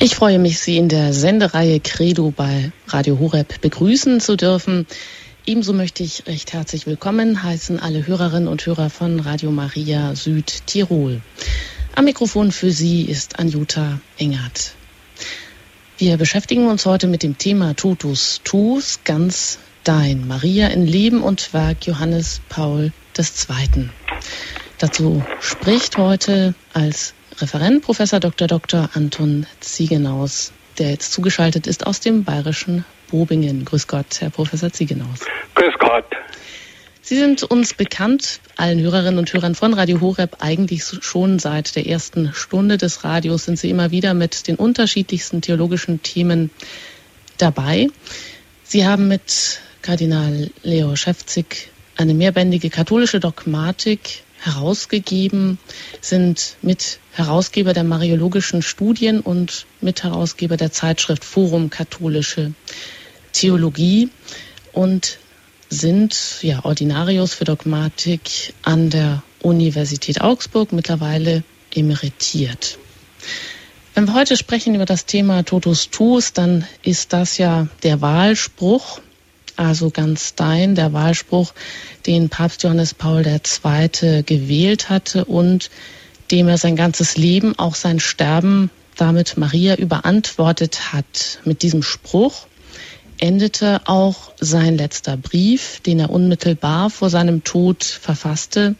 [0.00, 4.86] Ich freue mich, Sie in der Sendereihe Credo bei Radio Horeb begrüßen zu dürfen.
[5.44, 11.20] Ebenso möchte ich recht herzlich willkommen heißen alle Hörerinnen und Hörer von Radio Maria Südtirol.
[11.96, 14.74] Am Mikrofon für Sie ist Anjuta Engert.
[15.96, 20.28] Wir beschäftigen uns heute mit dem Thema Totus Tus, ganz dein.
[20.28, 23.88] Maria in Leben und Werk Johannes Paul II.
[24.78, 28.48] Dazu spricht heute als Referent Professor Dr.
[28.48, 28.90] Dr.
[28.94, 33.64] Anton Ziegenaus, der jetzt zugeschaltet ist aus dem bayerischen Bobingen.
[33.64, 35.20] Grüß Gott, Herr Professor Ziegenaus.
[35.54, 36.04] Grüß Gott.
[37.00, 41.86] Sie sind uns bekannt, allen Hörerinnen und Hörern von Radio Horeb, eigentlich schon seit der
[41.86, 46.50] ersten Stunde des Radios sind Sie immer wieder mit den unterschiedlichsten theologischen Themen
[47.38, 47.86] dabei.
[48.64, 55.58] Sie haben mit Kardinal Leo Schäfzig eine mehrbändige katholische Dogmatik herausgegeben,
[56.00, 62.52] sind Mitherausgeber der Mariologischen Studien und Mitherausgeber der Zeitschrift Forum Katholische
[63.32, 64.10] Theologie
[64.72, 65.18] und
[65.70, 72.78] sind ja Ordinarius für Dogmatik an der Universität Augsburg, mittlerweile emeritiert.
[73.94, 79.00] Wenn wir heute sprechen über das Thema Totus Tuus, dann ist das ja der Wahlspruch
[79.58, 81.52] also ganz dein, der Wahlspruch,
[82.06, 84.22] den Papst Johannes Paul II.
[84.22, 85.70] gewählt hatte und
[86.30, 91.38] dem er sein ganzes Leben, auch sein Sterben damit Maria überantwortet hat.
[91.44, 92.46] Mit diesem Spruch
[93.18, 98.76] endete auch sein letzter Brief, den er unmittelbar vor seinem Tod verfasste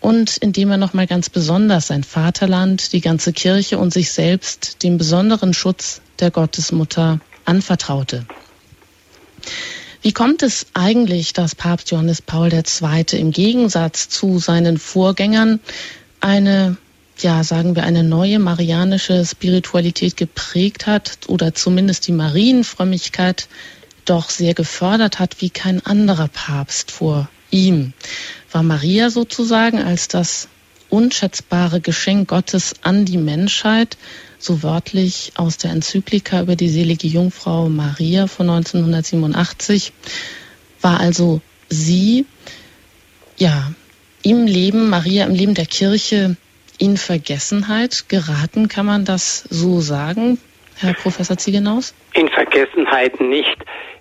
[0.00, 4.82] und in dem er nochmal ganz besonders sein Vaterland, die ganze Kirche und sich selbst
[4.82, 8.26] dem besonderen Schutz der Gottesmutter anvertraute.
[10.02, 13.04] Wie kommt es eigentlich, dass Papst Johannes Paul II.
[13.18, 15.60] im Gegensatz zu seinen Vorgängern
[16.20, 16.78] eine,
[17.18, 23.48] ja, sagen wir, eine neue marianische Spiritualität geprägt hat oder zumindest die Marienfrömmigkeit
[24.06, 27.92] doch sehr gefördert hat wie kein anderer Papst vor ihm?
[28.52, 30.48] War Maria sozusagen als das
[30.88, 33.98] unschätzbare Geschenk Gottes an die Menschheit
[34.40, 39.92] so wörtlich aus der Enzyklika über die selige Jungfrau Maria von 1987,
[40.80, 42.26] war also sie,
[43.36, 43.70] ja,
[44.22, 46.36] im Leben, Maria im Leben der Kirche
[46.78, 50.38] in Vergessenheit geraten, kann man das so sagen,
[50.78, 51.94] Herr Professor Ziegenaus?
[52.14, 53.56] In Vergessenheit nicht.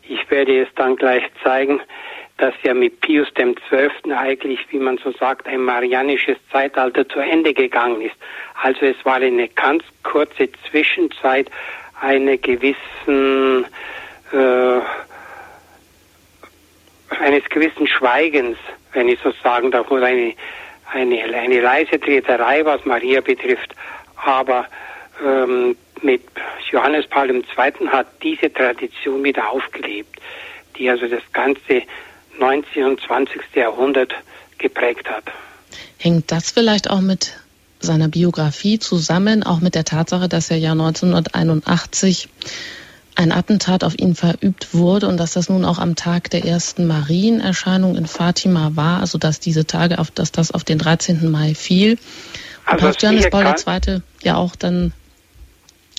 [0.08, 1.82] Ich werde es dann gleich zeigen
[2.40, 4.14] dass ja mit Pius XII.
[4.14, 8.16] eigentlich, wie man so sagt, ein marianisches Zeitalter zu Ende gegangen ist.
[8.62, 11.52] Also es war eine ganz kurze Zwischenzeit
[12.02, 13.66] eine gewissen
[14.32, 14.80] äh,
[17.20, 18.58] eines gewissen Schweigens,
[18.94, 20.34] wenn ich so sagen darf, oder eine,
[20.94, 23.76] eine, eine leise Treterei, was Maria betrifft.
[24.16, 24.68] Aber
[25.26, 26.22] ähm, mit
[26.72, 27.44] Johannes Paul II.
[27.88, 30.20] hat diese Tradition wieder aufgelebt,
[30.78, 31.84] die also das ganze
[32.40, 32.84] 19.
[32.86, 33.42] und 20.
[33.56, 34.14] Jahrhundert
[34.58, 35.26] geprägt hat.
[35.98, 37.34] Hängt das vielleicht auch mit
[37.80, 42.30] seiner Biografie zusammen, auch mit der Tatsache, dass er ja 1981
[43.16, 46.88] ein Attentat auf ihn verübt wurde und dass das nun auch am Tag der ersten
[46.88, 51.30] Marienerscheinung in Fatima war, also dass diese Tage auf, dass das auf den 13.
[51.30, 51.94] Mai fiel.
[51.94, 54.02] Und also Papst Johannes Paul II.
[54.24, 54.94] ja auch dann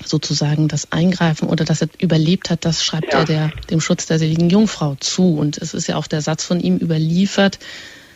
[0.05, 3.21] sozusagen das Eingreifen oder dass er überlebt hat, das schreibt ja.
[3.21, 5.37] er der, dem Schutz der seligen Jungfrau zu.
[5.37, 7.59] Und es ist ja auch der Satz von ihm überliefert.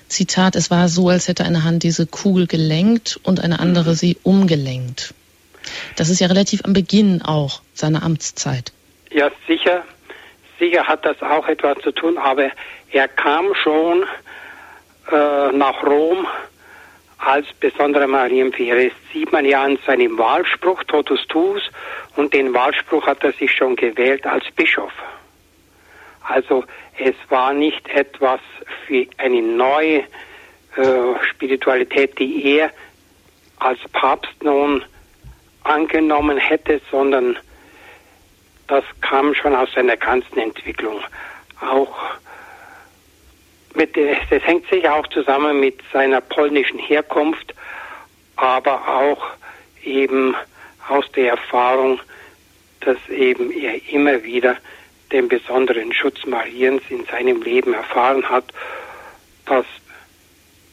[0.08, 3.94] Zitat, es war so, als hätte eine Hand diese Kugel gelenkt und eine andere mhm.
[3.94, 5.14] sie umgelenkt.
[5.96, 8.72] Das ist ja relativ am Beginn auch seiner Amtszeit.
[9.10, 9.84] Ja, sicher.
[10.58, 12.50] Sicher hat das auch etwas zu tun, aber
[12.90, 14.04] er kam schon
[15.10, 16.26] äh, nach Rom
[17.24, 18.90] als besonderer Marienfähre.
[18.90, 21.62] Das sieht man ja an seinem Wahlspruch, Totus Tuus,
[22.16, 24.92] und den Wahlspruch hat er sich schon gewählt als Bischof.
[26.22, 26.64] Also
[26.98, 28.40] es war nicht etwas
[28.86, 32.70] für eine neue äh, Spiritualität, die er
[33.58, 34.84] als Papst nun
[35.64, 37.38] angenommen hätte, sondern
[38.66, 41.00] das kam schon aus seiner ganzen Entwicklung.
[41.60, 41.94] Auch
[43.74, 47.54] mit, das hängt sicher auch zusammen mit seiner polnischen Herkunft,
[48.36, 49.24] aber auch
[49.82, 50.34] eben
[50.88, 52.00] aus der Erfahrung,
[52.80, 54.56] dass eben er immer wieder
[55.12, 58.44] den besonderen Schutz Mariens in seinem Leben erfahren hat.
[59.46, 59.64] Das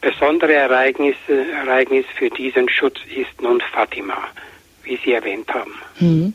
[0.00, 4.18] besondere Ereignis, Ereignis für diesen Schutz ist nun Fatima,
[4.82, 5.74] wie Sie erwähnt haben.
[6.00, 6.34] Mhm.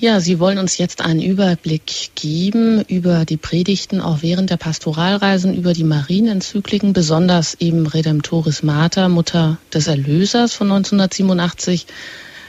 [0.00, 5.54] Ja, Sie wollen uns jetzt einen Überblick geben über die Predigten auch während der Pastoralreisen,
[5.54, 11.86] über die Marienenzykliken, besonders eben Redemptoris Mater, Mutter des Erlösers von 1987,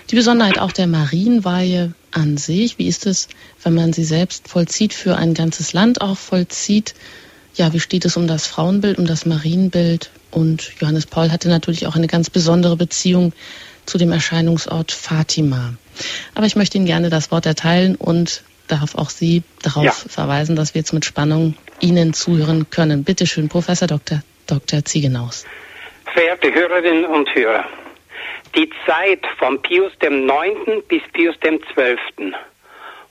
[0.09, 3.27] Die Besonderheit auch der Marienweihe an sich, wie ist es,
[3.63, 6.93] wenn man sie selbst vollzieht, für ein ganzes Land auch vollzieht?
[7.55, 10.09] Ja, wie steht es um das Frauenbild, um das Marienbild?
[10.31, 13.33] Und Johannes Paul hatte natürlich auch eine ganz besondere Beziehung
[13.85, 15.73] zu dem Erscheinungsort Fatima.
[16.35, 19.91] Aber ich möchte Ihnen gerne das Wort erteilen und darf auch Sie darauf ja.
[19.91, 23.03] verweisen, dass wir jetzt mit Spannung Ihnen zuhören können.
[23.03, 24.21] Bitte schön, Professor Dr.
[24.47, 24.85] Dr.
[24.85, 25.45] Ziegenaus.
[26.13, 27.65] Verehrte Hörerinnen und Hörer,
[28.55, 30.85] die Zeit von Pius IX.
[30.87, 32.33] bis Pius XII.,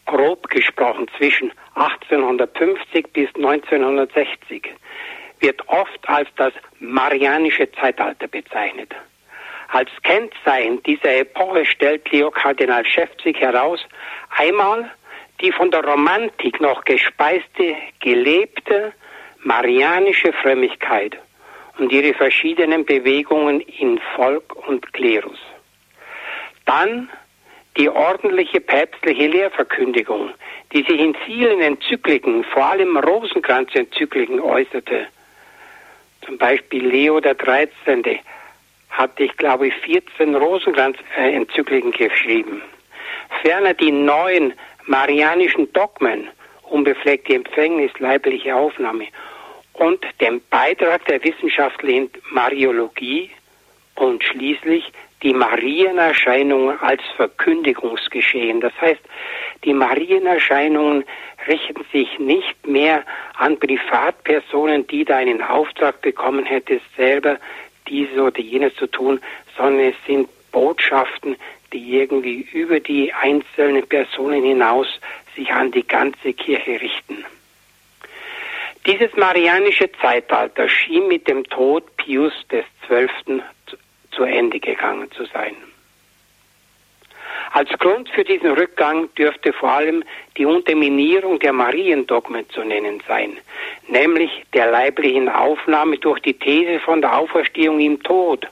[0.06, 4.74] grob gesprochen zwischen 1850 bis 1960,
[5.40, 8.92] wird oft als das Marianische Zeitalter bezeichnet.
[9.72, 13.80] Als Kennzeichen dieser Epoche stellt Leo Kardinal Schäfzig heraus,
[14.36, 14.90] einmal
[15.40, 18.92] die von der Romantik noch gespeiste, gelebte
[19.42, 21.16] marianische Frömmigkeit
[21.78, 25.38] und ihre verschiedenen Bewegungen in Volk und Klerus.
[26.66, 27.08] Dann
[27.76, 30.30] die ordentliche päpstliche Lehrverkündigung,
[30.72, 35.06] die sich in vielen Enzykliken, vor allem Rosenkranz-Enzykliken äußerte.
[36.26, 38.20] Zum Beispiel Leo der 13.
[38.90, 42.62] hatte ich, glaube ich, 14 Rosenkranz-Enzykliken geschrieben.
[43.42, 44.52] Ferner die neuen
[44.86, 46.28] marianischen Dogmen,
[46.64, 49.06] unbefleckte Empfängnis, leibliche Aufnahme
[49.74, 53.30] und dem Beitrag der wissenschaftlichen Mariologie
[53.94, 54.92] und schließlich
[55.22, 58.60] die Marienerscheinungen als Verkündigungsgeschehen.
[58.60, 59.00] Das heißt,
[59.64, 61.04] die Marienerscheinungen
[61.46, 63.04] richten sich nicht mehr
[63.34, 67.38] an Privatpersonen, die da einen Auftrag bekommen hätte, selber
[67.90, 69.20] dieses oder jenes zu tun,
[69.56, 71.36] sondern es sind Botschaften,
[71.72, 74.86] die irgendwie über die einzelnen Personen hinaus
[75.36, 77.24] sich an die ganze Kirche richten.
[78.86, 83.42] Dieses marianische Zeitalter schien mit dem Tod Pius XII.
[84.10, 85.54] zu Ende gegangen zu sein.
[87.52, 90.04] Als Grund für diesen Rückgang dürfte vor allem
[90.36, 93.36] die Unterminierung der Mariendogmen zu nennen sein,
[93.88, 98.46] nämlich der leiblichen Aufnahme durch die These von der Auferstehung im Tod,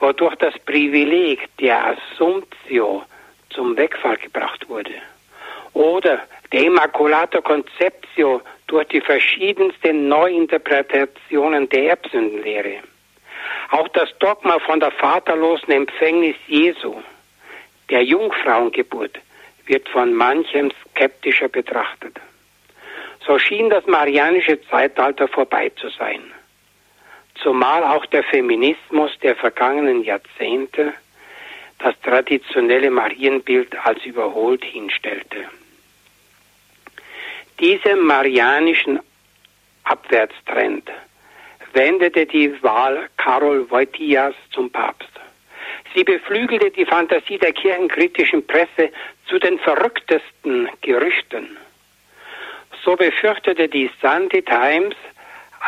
[0.00, 3.02] wodurch das Privileg der Assumptio
[3.50, 4.94] zum Wegfall gebracht wurde.
[5.72, 6.20] Oder
[6.52, 12.76] der Immaculata Conceptio durch die verschiedensten Neuinterpretationen der Erbsündenlehre.
[13.70, 16.96] Auch das Dogma von der vaterlosen Empfängnis Jesu,
[17.90, 19.18] der Jungfrauengeburt,
[19.66, 22.16] wird von manchem skeptischer betrachtet.
[23.26, 26.22] So schien das marianische Zeitalter vorbei zu sein.
[27.42, 30.94] Zumal auch der Feminismus der vergangenen Jahrzehnte
[31.78, 35.44] das traditionelle Marienbild als überholt hinstellte.
[37.60, 39.00] Diesem marianischen
[39.84, 40.90] Abwärtstrend
[41.72, 45.15] wendete die Wahl Karol Wojtylas zum Papst.
[45.96, 48.90] Sie beflügelte die Fantasie der kirchenkritischen Presse
[49.26, 51.56] zu den verrücktesten Gerüchten.
[52.84, 54.94] So befürchtete die Sunday Times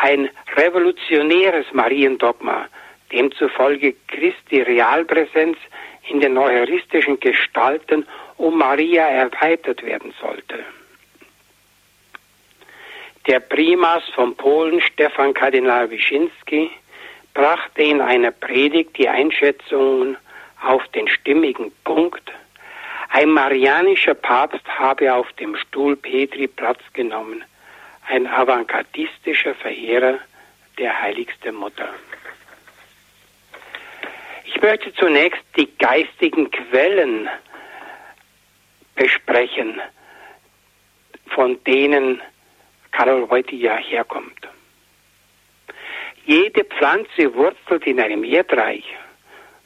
[0.02, 2.68] ein revolutionäres Mariendogma,
[3.10, 5.56] demzufolge Christi Realpräsenz
[6.10, 10.62] in den neueristischen Gestalten um Maria erweitert werden sollte.
[13.26, 16.70] Der Primas von Polen, Stefan Kardinal Wyszynski,
[17.38, 20.16] brachte in einer Predigt die Einschätzungen
[20.60, 22.32] auf den stimmigen Punkt,
[23.10, 27.44] ein marianischer Papst habe auf dem Stuhl Petri Platz genommen,
[28.08, 30.18] ein avantgardistischer Verehrer
[30.78, 31.88] der heiligsten Mutter.
[34.44, 37.28] Ich möchte zunächst die geistigen Quellen
[38.96, 39.80] besprechen,
[41.28, 42.20] von denen
[42.90, 44.48] Karol ja herkommt.
[46.28, 48.84] Jede Pflanze wurzelt in einem Erdreich.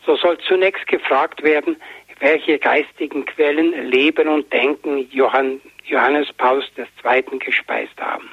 [0.06, 1.74] So soll zunächst gefragt werden,
[2.20, 7.38] welche geistigen Quellen Leben und Denken Johannes Paulus II.
[7.40, 8.30] gespeist haben.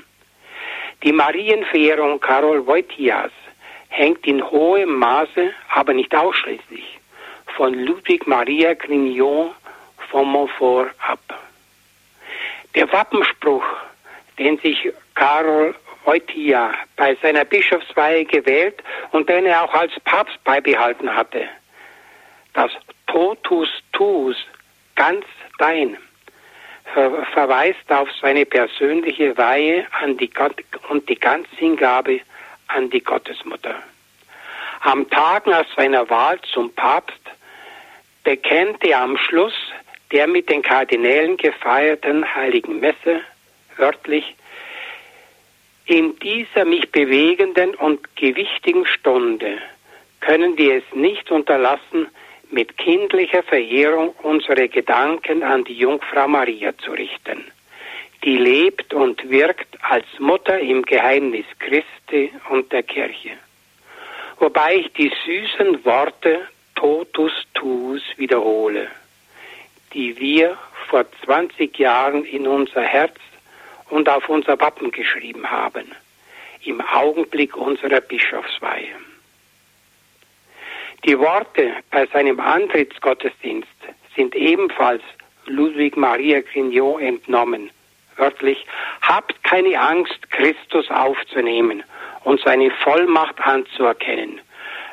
[1.02, 3.32] Die Marienverehrung Karol Wojtylas
[3.88, 7.00] hängt in hohem Maße, aber nicht ausschließlich,
[7.58, 9.56] von Ludwig Maria Grignon
[10.12, 11.50] von Montfort ab.
[12.76, 13.66] Der Wappenspruch
[14.38, 15.74] den sich Karol
[16.06, 21.48] Wojtyla bei seiner Bischofsweihe gewählt und den er auch als Papst beibehalten hatte.
[22.54, 22.72] Das
[23.08, 24.36] Totus tuus,
[24.96, 25.26] ganz
[25.58, 25.98] dein,
[26.94, 32.22] ver verweist auf seine persönliche Weihe an die Gott und die Ganzhingabe
[32.68, 33.76] an die Gottesmutter.
[34.82, 37.20] Am Tag nach seiner Wahl zum Papst
[38.24, 39.54] bekennte er am Schluss
[40.12, 43.22] der mit den Kardinälen gefeierten heiligen Messe
[43.78, 44.36] wörtlich,
[45.90, 49.58] in dieser mich bewegenden und gewichtigen Stunde
[50.20, 52.08] können wir es nicht unterlassen,
[52.52, 57.44] mit kindlicher Verehrung unsere Gedanken an die Jungfrau Maria zu richten,
[58.24, 63.32] die lebt und wirkt als Mutter im Geheimnis Christi und der Kirche.
[64.38, 68.90] Wobei ich die süßen Worte totus tuus wiederhole,
[69.94, 70.56] die wir
[70.88, 73.18] vor 20 Jahren in unser Herz
[73.90, 75.92] und auf unser Wappen geschrieben haben,
[76.64, 78.96] im Augenblick unserer Bischofsweihe.
[81.06, 83.68] Die Worte bei seinem Antrittsgottesdienst
[84.16, 85.02] sind ebenfalls
[85.46, 87.72] Ludwig Maria Grignot entnommen.
[88.18, 88.66] Wörtlich,
[89.02, 91.84] habt keine Angst, Christus aufzunehmen
[92.26, 94.42] und seine Vollmacht anzuerkennen.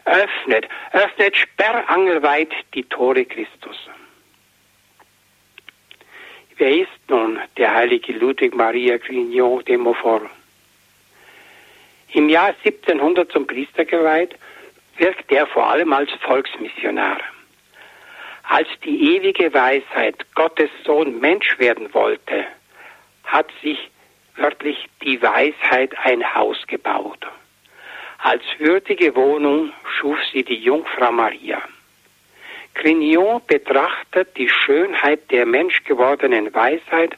[0.05, 3.77] Öffnet, öffnet sperrangelweit die Tore Christus.
[6.59, 10.31] Wer ist nun der heilige Ludwig Maria Grignot de Montfort?
[12.15, 14.35] Im Jahr 1700 zum Priester geweiht,
[14.97, 17.21] wirkt er vor allem als Volksmissionar.
[18.45, 22.47] Als die ewige Weisheit Gottes Sohn Mensch werden wollte,
[23.25, 23.91] hat sich
[24.37, 27.27] wörtlich die Weisheit ein Haus gebaut.
[28.19, 31.61] Als würdige Wohnung schuf sie die Jungfrau Maria.
[32.77, 37.17] Grignon betrachtet die Schönheit der menschgewordenen Weisheit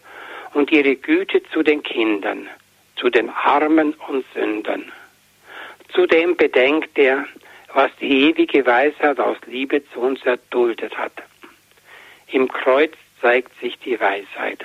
[0.55, 2.49] und ihre Güte zu den Kindern,
[2.97, 4.93] zu den Armen und Sündern.
[5.93, 7.27] Zudem bedenkt er,
[7.75, 11.13] was die ewige Weisheit aus Liebe zu uns erduldet hat.
[12.29, 14.65] Im Kreuz zeigt sich die Weisheit.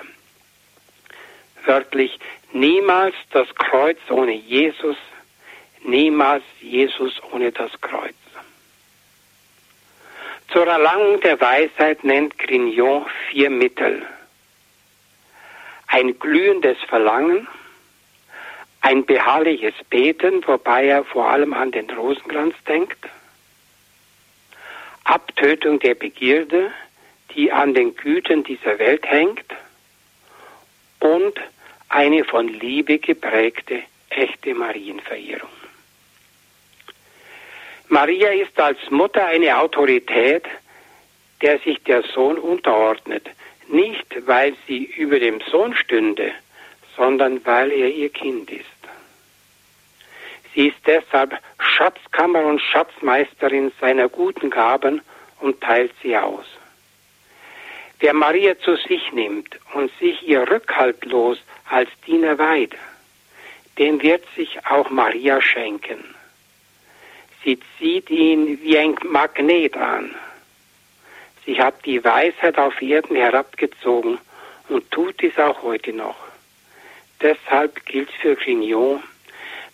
[1.65, 2.19] Wörtlich,
[2.51, 4.97] niemals das Kreuz ohne Jesus,
[5.83, 8.13] niemals Jesus ohne das Kreuz.
[10.53, 14.03] Zur Erlangung der Weisheit nennt Grignon vier Mittel.
[15.87, 17.47] Ein glühendes Verlangen,
[18.81, 23.03] ein beharrliches Beten, wobei er vor allem an den Rosenkranz denkt,
[25.05, 26.71] Abtötung der Begierde,
[27.33, 29.55] die an den Gütern dieser Welt hängt,
[30.99, 31.33] und
[31.89, 35.62] eine von Liebe geprägte echte Marienverehrung.
[37.93, 40.45] Maria ist als Mutter eine Autorität,
[41.43, 43.29] der sich der Sohn unterordnet,
[43.67, 46.31] nicht weil sie über dem Sohn stünde,
[46.97, 48.65] sondern weil er ihr Kind ist.
[50.55, 55.03] Sie ist deshalb Schatzkammer und Schatzmeisterin seiner guten Gaben
[55.41, 56.47] und teilt sie aus.
[57.99, 61.37] Wer Maria zu sich nimmt und sich ihr rückhaltlos
[61.69, 62.73] als Diener weiht,
[63.77, 66.03] dem wird sich auch Maria schenken.
[67.43, 70.15] Sie zieht ihn wie ein Magnet an.
[71.45, 74.17] Sie hat die Weisheit auf Erden herabgezogen
[74.69, 76.15] und tut dies auch heute noch.
[77.21, 79.03] Deshalb gilt für Grignon,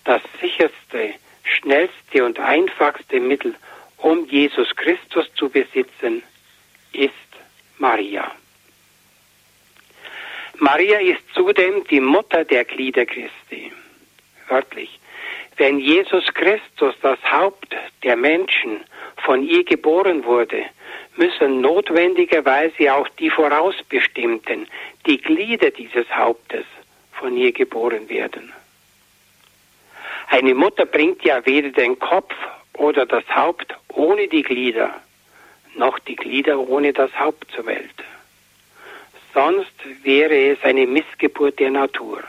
[0.04, 3.56] das sicherste, schnellste und einfachste Mittel,
[3.98, 6.24] um Jesus Christus zu besitzen,
[6.94, 7.14] ist
[7.78, 8.32] Maria.
[10.58, 13.72] Maria ist zudem die Mutter der Glieder Christi.
[14.48, 15.00] Wörtlich.
[15.60, 18.80] Wenn Jesus Christus, das Haupt der Menschen,
[19.18, 20.63] von ihr geboren wurde,
[21.18, 24.70] müssen notwendigerweise auch die vorausbestimmten,
[25.06, 26.63] die Glieder dieses Hauptes,
[27.12, 28.54] von ihr geboren werden.
[30.30, 32.34] Eine Mutter bringt ja weder den Kopf
[32.75, 34.96] oder das Haupt ohne die Glieder,
[35.75, 38.00] noch die Glieder ohne das Haupt zur Welt.
[39.34, 42.24] Sonst wäre es eine Missgeburt der Natur.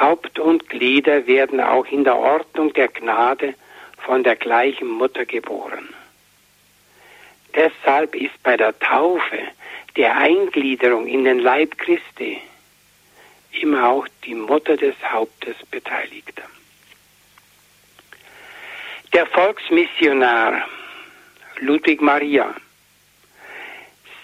[0.00, 3.54] Haupt und Glieder werden auch in der Ordnung der Gnade
[3.98, 5.88] von der gleichen Mutter geboren.
[7.54, 9.38] Deshalb ist bei der Taufe,
[9.96, 12.40] der Eingliederung in den Leib Christi,
[13.52, 16.42] immer auch die Mutter des Hauptes beteiligt.
[19.12, 20.66] Der Volksmissionar
[21.60, 22.52] Ludwig Maria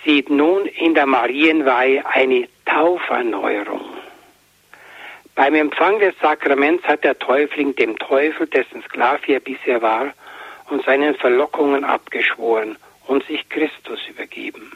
[0.04, 3.89] sieht nun in der Marienweihe eine Tauferneuerung.
[5.40, 10.12] Beim Empfang des Sakraments hat der Täufling dem Teufel, dessen Sklave er bisher war,
[10.68, 14.70] und seinen Verlockungen abgeschworen und sich Christus übergeben.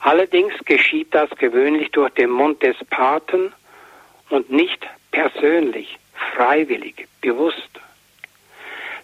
[0.00, 3.52] Allerdings geschieht das gewöhnlich durch den Mund des Paten
[4.30, 5.96] und nicht persönlich,
[6.34, 7.70] freiwillig, bewusst.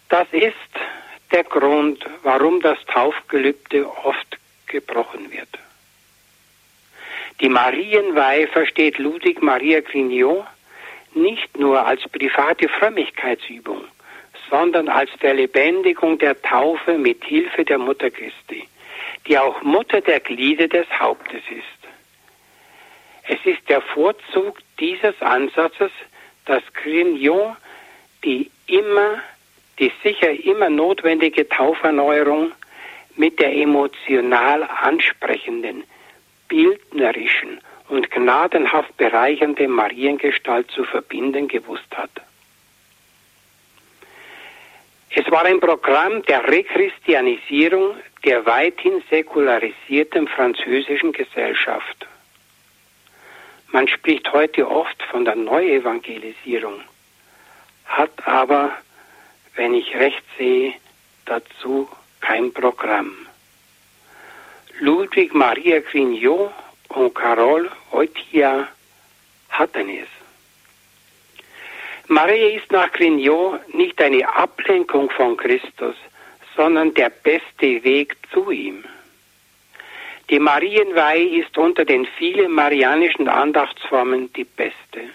[0.09, 0.57] Das ist
[1.31, 5.51] der Grund, warum das Taufgelübde oft gebrochen wird.
[7.41, 10.45] Die Marienweihe versteht Ludwig Maria Grignot
[11.15, 13.85] nicht nur als private Frömmigkeitsübung,
[14.51, 18.69] sondern als Verlebendigung der Taufe mit Hilfe der Mutter Christi,
[19.27, 21.85] die auch Mutter der Glieder des Hauptes ist.
[23.27, 25.91] Es ist der Vorzug dieses Ansatzes,
[26.45, 27.57] dass Grignon
[28.23, 29.23] die immer
[29.79, 32.53] die sicher immer notwendige Tauferneuerung
[33.17, 35.85] mit der emotional ansprechenden,
[36.49, 42.11] bildnerischen und gnadenhaft bereichernden Mariengestalt zu verbinden gewusst hat.
[45.17, 52.07] Es war ein Programm der Rechristianisierung der weithin säkularisierten französischen Gesellschaft.
[53.69, 56.81] Man spricht heute oft von der Neuevangelisierung,
[57.85, 58.71] hat aber,
[59.57, 60.75] wenn ich recht sehe,
[61.27, 61.89] dazu
[62.21, 63.15] kein Programm.
[64.81, 66.53] Ludwig Maria Grignot
[66.95, 68.69] und Carole Oitia
[69.51, 70.09] hatten es.
[72.07, 75.97] Maria ist nach Grignot nicht eine Ablenkung von Christus,
[76.57, 78.85] sondern der beste Weg zu ihm.
[80.31, 85.11] Die Marienweihe ist unter den vielen marianischen Andachtsformen die beste.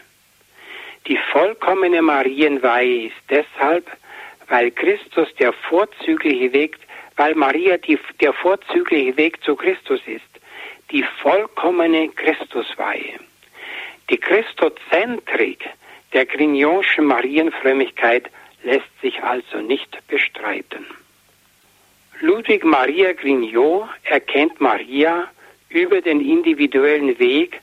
[1.07, 3.89] Die vollkommene Marienweihe ist deshalb,
[4.47, 6.77] weil Christus der vorzügliche Weg,
[7.15, 10.28] weil Maria die, der vorzügliche Weg zu Christus ist,
[10.91, 13.19] die vollkommene Christusweihe.
[14.09, 15.69] Die Christozentrik
[16.13, 18.29] der Grignonschen Marienfrömmigkeit
[18.63, 20.85] lässt sich also nicht bestreiten.
[22.21, 25.29] Ludwig Maria Grignot erkennt Maria
[25.69, 27.61] über den individuellen Weg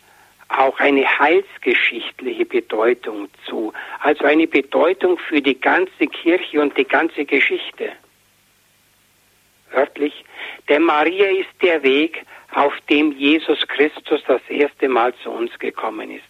[0.49, 7.25] auch eine heilsgeschichtliche Bedeutung zu, also eine Bedeutung für die ganze Kirche und die ganze
[7.25, 7.93] Geschichte.
[9.77, 10.25] Wörtlich,
[10.71, 16.11] denn Maria ist der Weg, auf dem Jesus Christus das erste Mal zu uns gekommen
[16.11, 16.25] ist.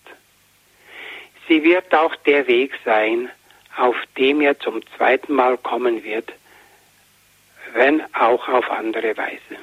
[1.46, 3.30] Sie wird auch der Weg sein,
[3.76, 6.32] auf dem er zum zweiten Mal kommen wird,
[7.74, 9.56] wenn auch auf andere Weise.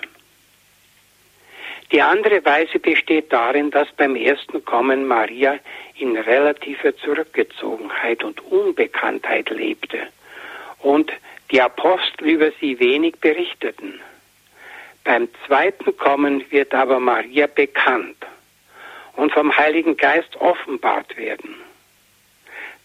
[1.91, 5.59] Die andere Weise besteht darin, dass beim ersten Kommen Maria
[5.95, 10.07] in relativer Zurückgezogenheit und Unbekanntheit lebte
[10.79, 11.11] und
[11.53, 14.01] die Apostel über sie wenig berichteten.
[15.03, 18.17] Beim zweiten Kommen wird aber Maria bekannt
[19.15, 21.53] und vom Heiligen Geist offenbart werden,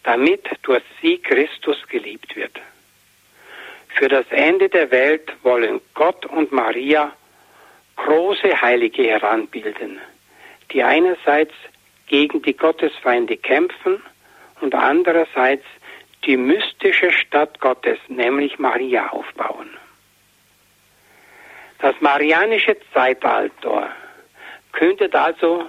[0.03, 2.61] damit durch sie Christus geliebt wird.
[3.88, 7.12] Für das Ende der Welt wollen Gott und Maria
[7.97, 9.99] große Heilige heranbilden,
[10.73, 11.55] die einerseits
[12.07, 14.03] gegen die Gottesfeinde kämpfen
[14.61, 15.64] und andererseits
[16.29, 19.71] die mystische Stadt Gottes, nämlich Maria, aufbauen.
[21.79, 23.91] Das marianische Zeitalter
[24.73, 25.64] kündet also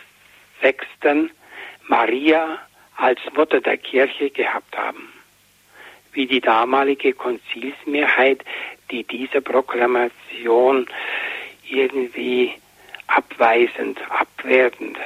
[0.61, 1.29] Sechsten
[1.87, 2.59] Maria
[2.95, 5.13] als Mutter der Kirche gehabt haben,
[6.13, 8.43] wie die damalige Konzilsmehrheit,
[8.89, 10.87] die dieser Proklamation
[11.69, 12.53] irgendwie
[13.07, 14.97] abweisend, abwertend,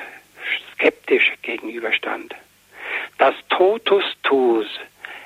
[0.73, 2.35] skeptisch gegenüberstand.
[3.17, 4.67] Das Totus Tus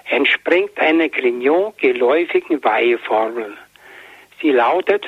[0.10, 3.58] entspringt einer Grignon geläufigen Weiheformel.
[4.42, 5.06] Sie lautet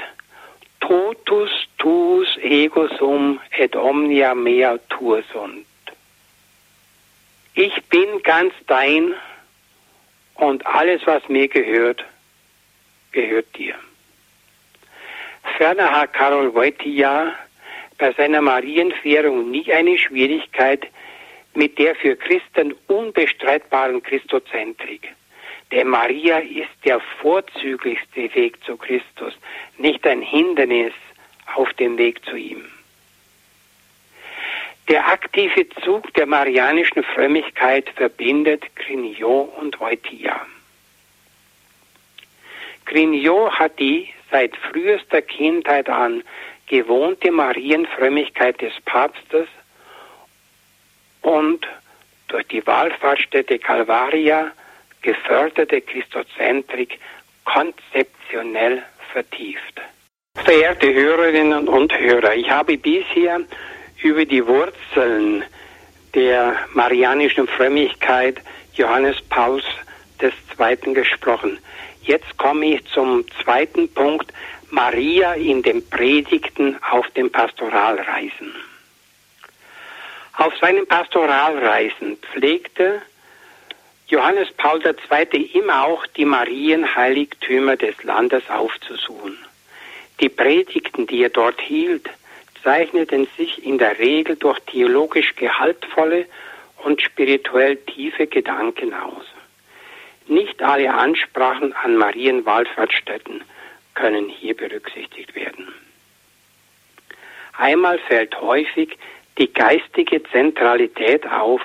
[0.80, 5.66] Totus tus ego sum et omnia mea tuus sunt.
[7.54, 9.14] Ich bin ganz dein
[10.36, 12.06] und alles, was mir gehört,
[13.12, 13.76] gehört dir.
[15.58, 17.34] Ferner hat Karol Wojtyła
[17.98, 20.88] bei seiner Marienverehrung nie eine Schwierigkeit
[21.54, 25.14] mit der für Christen unbestreitbaren Christozentrik.
[25.72, 29.34] Denn Maria ist der vorzüglichste Weg zu Christus,
[29.78, 30.94] nicht ein Hindernis
[31.56, 32.64] auf dem Weg zu ihm.
[34.88, 40.46] Der aktive Zug der marianischen Frömmigkeit verbindet Grignot und Wojtyła.
[42.86, 46.24] Grignot hat die seit frühester Kindheit an
[46.68, 49.48] gewohnte Marienfrömmigkeit des Papstes
[51.22, 51.66] und
[52.28, 54.52] durch die Wallfahrtsstätte Calvaria
[55.02, 57.00] geförderte Christozentrik
[57.46, 59.82] konzeptionell vertieft.
[60.36, 63.42] Verehrte Hörerinnen und Hörer, ich habe bisher
[64.04, 65.44] über die Wurzeln
[66.14, 68.38] der marianischen Frömmigkeit
[68.74, 69.64] Johannes Pauls
[70.22, 70.94] II.
[70.94, 71.60] gesprochen.
[72.04, 74.32] Jetzt komme ich zum zweiten Punkt,
[74.70, 78.54] Maria in den Predigten auf den Pastoralreisen.
[80.34, 83.02] Auf seinen Pastoralreisen pflegte
[84.08, 85.42] Johannes Paul II.
[85.54, 89.38] immer auch die Marienheiligtümer des Landes aufzusuchen.
[90.20, 92.10] Die Predigten, die er dort hielt,
[92.62, 96.26] zeichneten sich in der Regel durch theologisch gehaltvolle
[96.84, 99.26] und spirituell tiefe Gedanken aus.
[100.28, 103.44] Nicht alle Ansprachen an Marienwallfahrtsstätten
[103.98, 105.74] können hier berücksichtigt werden.
[107.58, 108.96] Einmal fällt häufig
[109.40, 111.62] die geistige Zentralität auf,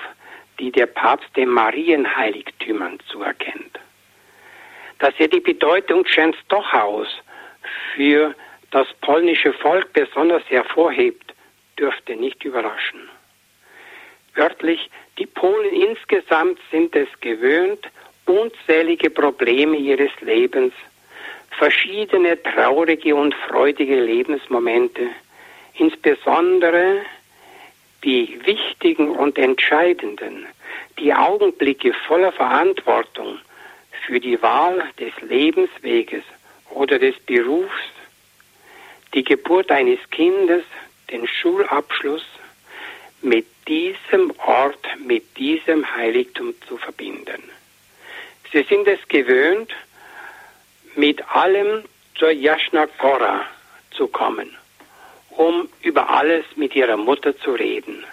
[0.59, 3.79] die der Papst den Marienheiligtümern zuerkennt.
[4.97, 7.09] Dass er die Bedeutung Częstochows
[7.93, 8.33] für
[8.71, 11.35] das polnische Volk besonders hervorhebt,
[11.77, 13.09] dürfte nicht überraschen.
[14.33, 17.87] Wörtlich, die Polen insgesamt sind es gewöhnt,
[18.25, 20.73] unzählige Probleme ihres Lebens,
[21.57, 25.07] verschiedene traurige und freudige Lebensmomente,
[25.75, 27.01] insbesondere
[28.03, 30.45] die wichtigen und entscheidenden,
[30.99, 33.39] die Augenblicke voller Verantwortung
[34.05, 36.23] für die Wahl des Lebensweges
[36.71, 37.71] oder des Berufs
[39.13, 40.63] die Geburt eines Kindes,
[41.11, 42.25] den Schulabschluss
[43.21, 47.43] mit diesem Ort, mit diesem Heiligtum zu verbinden.
[48.51, 49.71] Sie sind es gewöhnt,
[50.95, 51.83] mit allem
[52.15, 53.45] zur Yashna Gora
[53.91, 54.55] zu kommen,
[55.29, 58.05] um über alles mit ihrer Mutter zu reden,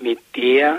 [0.00, 0.78] mit der,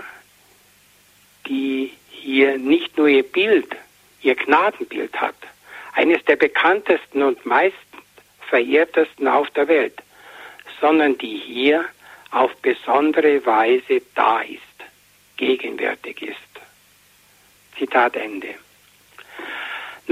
[1.47, 3.75] die hier nicht nur ihr Bild,
[4.21, 5.35] ihr Gnadenbild hat,
[5.93, 7.75] eines der bekanntesten und meist
[8.49, 10.01] verehrtesten auf der Welt,
[10.79, 11.85] sondern die hier
[12.31, 14.59] auf besondere Weise da ist,
[15.37, 16.37] gegenwärtig ist.
[17.77, 18.55] Zitat Ende.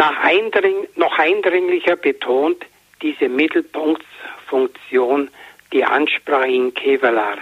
[0.06, 2.64] Eindring, noch eindringlicher betont
[3.02, 5.30] diese Mittelpunktsfunktion
[5.74, 7.38] die Ansprache in Kevelar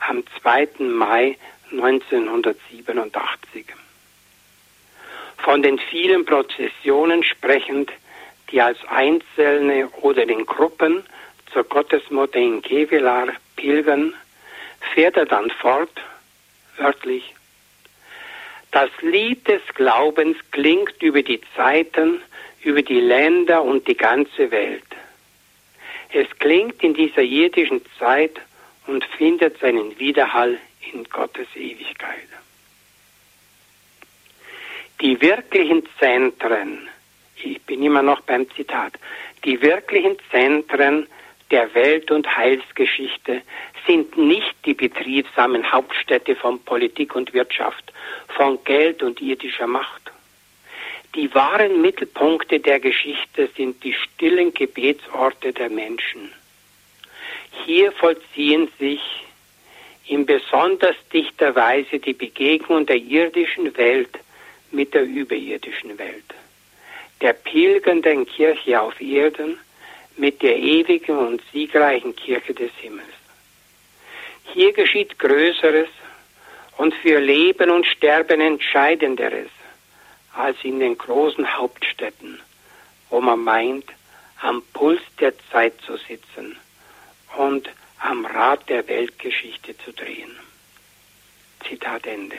[0.00, 0.68] am 2.
[0.78, 1.36] Mai
[1.70, 3.66] 1987.
[5.38, 7.92] Von den vielen Prozessionen sprechend
[8.50, 11.04] die als Einzelne oder in Gruppen
[11.52, 14.14] zur Gottesmutter in Kevelar pilgern,
[14.94, 15.90] fährt er dann fort,
[16.76, 17.34] wörtlich,
[18.72, 22.20] das Lied des Glaubens klingt über die Zeiten,
[22.62, 24.84] über die Länder und die ganze Welt.
[26.12, 28.40] Es klingt in dieser irdischen Zeit
[28.86, 30.58] und findet seinen Widerhall
[30.92, 32.28] in Gottes Ewigkeit.
[35.00, 36.88] Die wirklichen Zentren
[37.44, 38.94] ich bin immer noch beim Zitat,
[39.44, 41.06] die wirklichen Zentren
[41.50, 43.42] der Welt- und Heilsgeschichte
[43.86, 47.92] sind nicht die betriebsamen Hauptstädte von Politik und Wirtschaft,
[48.28, 50.12] von Geld und irdischer Macht.
[51.14, 56.32] Die wahren Mittelpunkte der Geschichte sind die stillen Gebetsorte der Menschen.
[57.64, 59.00] Hier vollziehen sich
[60.06, 64.18] in besonders dichter Weise die Begegnung der irdischen Welt
[64.70, 66.34] mit der überirdischen Welt
[67.20, 69.58] der pilgernden Kirche auf Erden
[70.16, 73.08] mit der ewigen und siegreichen Kirche des Himmels.
[74.52, 75.88] Hier geschieht Größeres
[76.76, 79.50] und für Leben und Sterben Entscheidenderes
[80.34, 82.40] als in den großen Hauptstädten,
[83.10, 83.86] wo man meint,
[84.40, 86.56] am Puls der Zeit zu sitzen
[87.36, 87.68] und
[87.98, 90.34] am Rad der Weltgeschichte zu drehen.
[91.68, 92.38] Zitat Ende.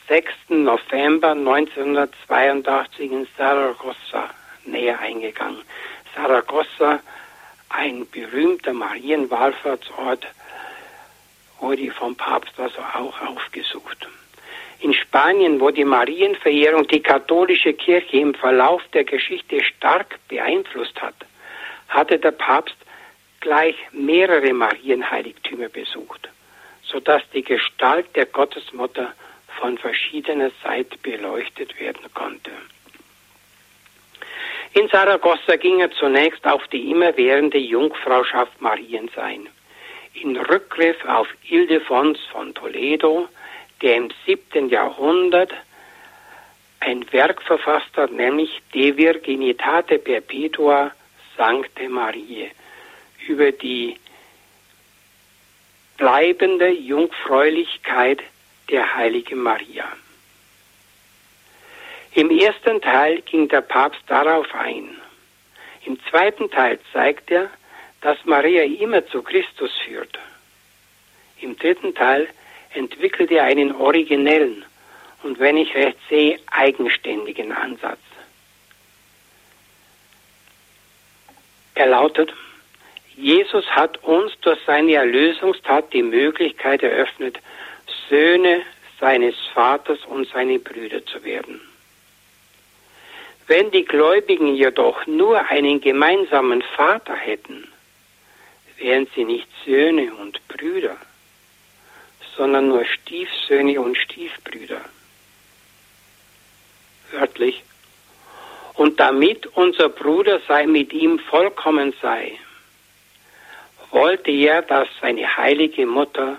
[0.09, 0.33] 6.
[0.49, 4.31] November 1982 in Saragossa
[4.65, 5.61] näher eingegangen.
[6.17, 7.01] Saragossa,
[7.69, 10.27] ein berühmter Marienwallfahrtsort,
[11.61, 14.09] wurde vom Papst also auch aufgesucht.
[14.81, 21.17] In Spanien, wo die Marienverehrung die katholische Kirche im Verlauf der Geschichte stark beeinflusst hat,
[21.89, 22.77] hatte der Papst
[23.41, 26.31] gleich mehrere Marienheiligtümer besucht,
[26.91, 29.13] sodass die Gestalt der Gottesmutter
[29.61, 32.51] von verschiedener Seite beleuchtet werden konnte.
[34.75, 39.49] In Saragossa ging er zunächst auf die immerwährende Jungfrauschaft Mariens ein.
[40.15, 43.29] In Rückgriff auf Ildefons von Toledo,
[43.83, 45.53] der im siebten Jahrhundert
[46.81, 50.93] ein Werk verfasst hat, nämlich De Virginitate Perpetua
[51.37, 52.51] Sancte Mariae,
[53.27, 53.97] über die
[55.99, 58.23] bleibende Jungfräulichkeit
[58.71, 59.85] der heiligen Maria.
[62.15, 64.97] Im ersten Teil ging der Papst darauf ein.
[65.85, 67.51] Im zweiten Teil zeigt er,
[68.01, 70.19] dass Maria immer zu Christus führt.
[71.41, 72.29] Im dritten Teil
[72.75, 74.65] entwickelt er einen originellen
[75.23, 78.01] und, wenn ich recht sehe, eigenständigen Ansatz.
[81.75, 82.33] Er lautet,
[83.19, 87.37] Jesus hat uns durch seine Erlösungstat die Möglichkeit eröffnet,
[88.09, 88.63] Söhne
[89.01, 91.61] seines Vaters und seine Brüder zu werden.
[93.49, 97.67] Wenn die Gläubigen jedoch nur einen gemeinsamen Vater hätten,
[98.77, 100.97] wären sie nicht Söhne und Brüder,
[102.37, 104.81] sondern nur Stiefsöhne und Stiefbrüder.
[107.11, 107.65] Wörtlich.
[108.75, 112.39] Und damit unser Bruder sei mit ihm vollkommen sei,
[113.91, 116.39] wollte er, dass seine heilige Mutter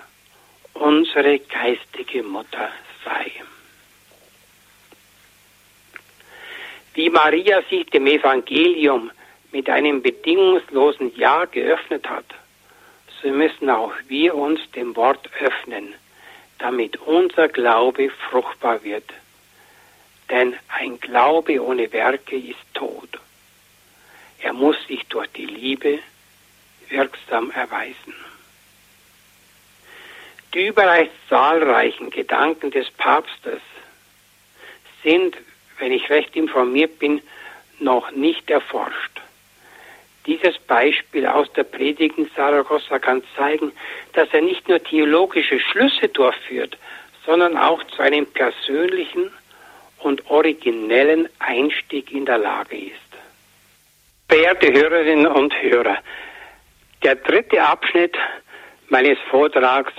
[0.74, 2.70] unsere geistige Mutter
[3.04, 3.32] sei.
[6.94, 9.12] Wie Maria sich dem Evangelium
[9.52, 12.26] mit einem bedingungslosen Ja geöffnet hat,
[13.22, 15.94] so müssen auch wir uns dem Wort öffnen,
[16.58, 19.12] damit unser Glaube fruchtbar wird.
[20.30, 23.10] Denn ein Glaube ohne Werke ist tot.
[24.42, 26.00] Er muss sich durch die Liebe
[26.90, 28.14] wirksam erweisen.
[30.54, 33.62] Die überreich zahlreichen Gedanken des Papstes
[35.04, 35.38] sind,
[35.78, 37.22] wenn ich recht informiert bin,
[37.80, 39.22] noch nicht erforscht.
[40.26, 43.72] Dieses Beispiel aus der Predigt in Saragossa kann zeigen,
[44.14, 46.78] dass er nicht nur theologische Schlüsse durchführt,
[47.26, 49.32] sondern auch zu einem persönlichen
[50.00, 52.96] und originellen Einstieg in der Lage ist.
[54.28, 55.98] Verehrte Hörerinnen und Hörer,
[57.04, 58.18] der dritte Abschnitt
[58.90, 59.94] meines Vortrags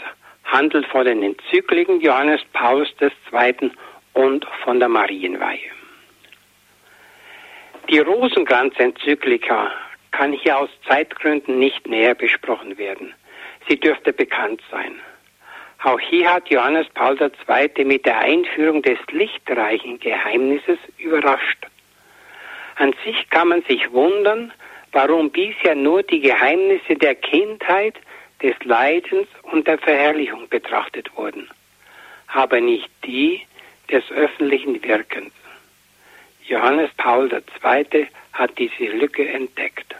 [0.44, 3.70] handelt von den Enzykliken Johannes Paulus II.
[4.14, 5.70] und von der Marienweihe.
[7.88, 9.70] Die Rosenkranz-Enzyklika
[10.10, 13.14] kann hier aus Zeitgründen nicht näher besprochen werden.
[13.68, 15.00] Sie dürfte bekannt sein.
[15.82, 17.84] Auch hier hat Johannes Paul II.
[17.84, 21.66] mit der Einführung des lichtreichen Geheimnisses überrascht.
[22.76, 24.52] An sich kann man sich wundern,
[24.92, 27.94] warum bisher nur die Geheimnisse der Kindheit,
[28.42, 31.48] des Leidens und der Verherrlichung betrachtet wurden,
[32.28, 33.46] aber nicht die
[33.90, 35.32] des öffentlichen Wirkens.
[36.46, 38.06] Johannes Paul II.
[38.32, 39.94] hat diese Lücke entdeckt.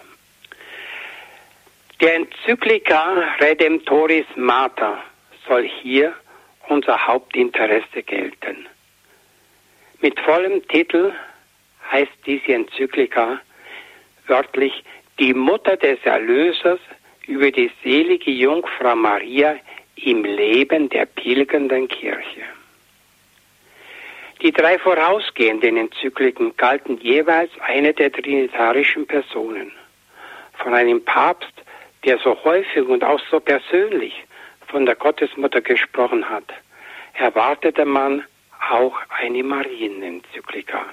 [2.00, 5.02] Der Enzyklika Redemptoris Mater
[5.46, 6.14] soll hier
[6.68, 8.66] unser Hauptinteresse gelten.
[10.00, 11.12] Mit vollem Titel
[11.90, 13.40] heißt diese Enzyklika
[14.30, 14.82] wörtlich
[15.18, 16.80] die Mutter des Erlösers
[17.26, 19.56] über die selige Jungfrau Maria
[19.96, 22.42] im Leben der pilgernden Kirche.
[24.40, 29.70] Die drei vorausgehenden Enzykliken galten jeweils eine der trinitarischen Personen.
[30.54, 31.52] Von einem Papst,
[32.04, 34.14] der so häufig und auch so persönlich
[34.68, 36.48] von der Gottesmutter gesprochen hat,
[37.14, 38.24] erwartete man
[38.70, 40.86] auch eine Marienenzyklika.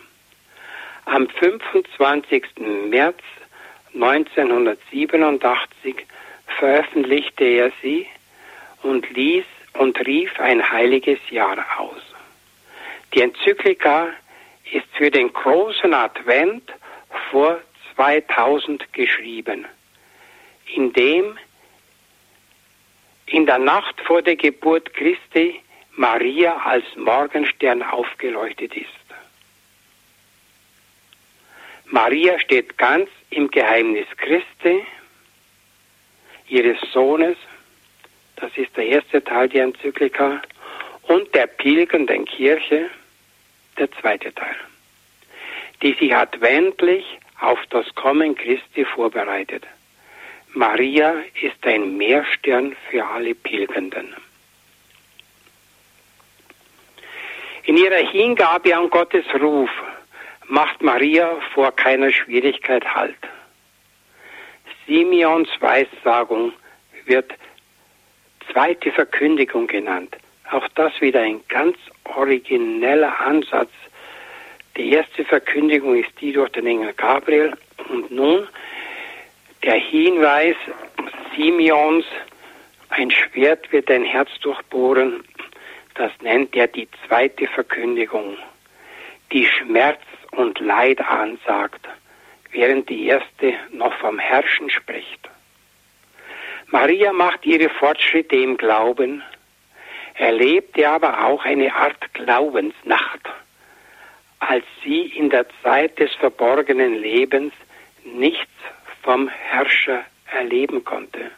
[1.09, 2.43] Am 25.
[2.89, 3.21] März
[3.93, 6.05] 1987
[6.59, 8.07] veröffentlichte er sie
[8.83, 12.01] und ließ und rief ein heiliges Jahr aus.
[13.13, 14.09] Die Enzyklika
[14.73, 16.73] ist für den großen Advent
[17.31, 17.61] vor
[17.95, 19.65] 2000 geschrieben,
[20.75, 21.37] in dem
[23.27, 25.61] in der Nacht vor der Geburt Christi
[25.95, 28.96] Maria als Morgenstern aufgeleuchtet ist.
[31.89, 34.85] Maria steht ganz im Geheimnis Christi,
[36.49, 37.37] ihres Sohnes,
[38.35, 40.41] das ist der erste Teil der Enzyklika,
[41.03, 42.89] und der pilgernden Kirche,
[43.77, 44.55] der zweite Teil,
[45.81, 47.05] die sich adventlich
[47.39, 49.63] auf das Kommen Christi vorbereitet.
[50.53, 54.13] Maria ist ein Mehrstern für alle Pilgernden.
[57.63, 59.69] In ihrer Hingabe an Gottes Ruf
[60.47, 63.17] macht Maria vor keiner Schwierigkeit Halt.
[64.85, 66.53] Simeons Weissagung
[67.05, 67.33] wird
[68.51, 70.15] zweite Verkündigung genannt.
[70.51, 73.71] Auch das wieder ein ganz origineller Ansatz.
[74.77, 77.53] Die erste Verkündigung ist die durch den Engel Gabriel
[77.89, 78.47] und nun
[79.63, 80.55] der Hinweis
[81.35, 82.05] Simeons,
[82.89, 85.23] ein Schwert wird dein Herz durchbohren,
[85.95, 88.37] das nennt er die zweite Verkündigung,
[89.31, 89.99] die Schmerz
[90.37, 91.87] und Leid ansagt,
[92.51, 95.29] während die erste noch vom Herrschen spricht.
[96.67, 99.23] Maria macht ihre Fortschritte im Glauben,
[100.13, 103.21] erlebte aber auch eine Art Glaubensnacht,
[104.39, 107.53] als sie in der Zeit des verborgenen Lebens
[108.03, 108.51] nichts
[109.01, 111.31] vom Herrscher erleben konnte,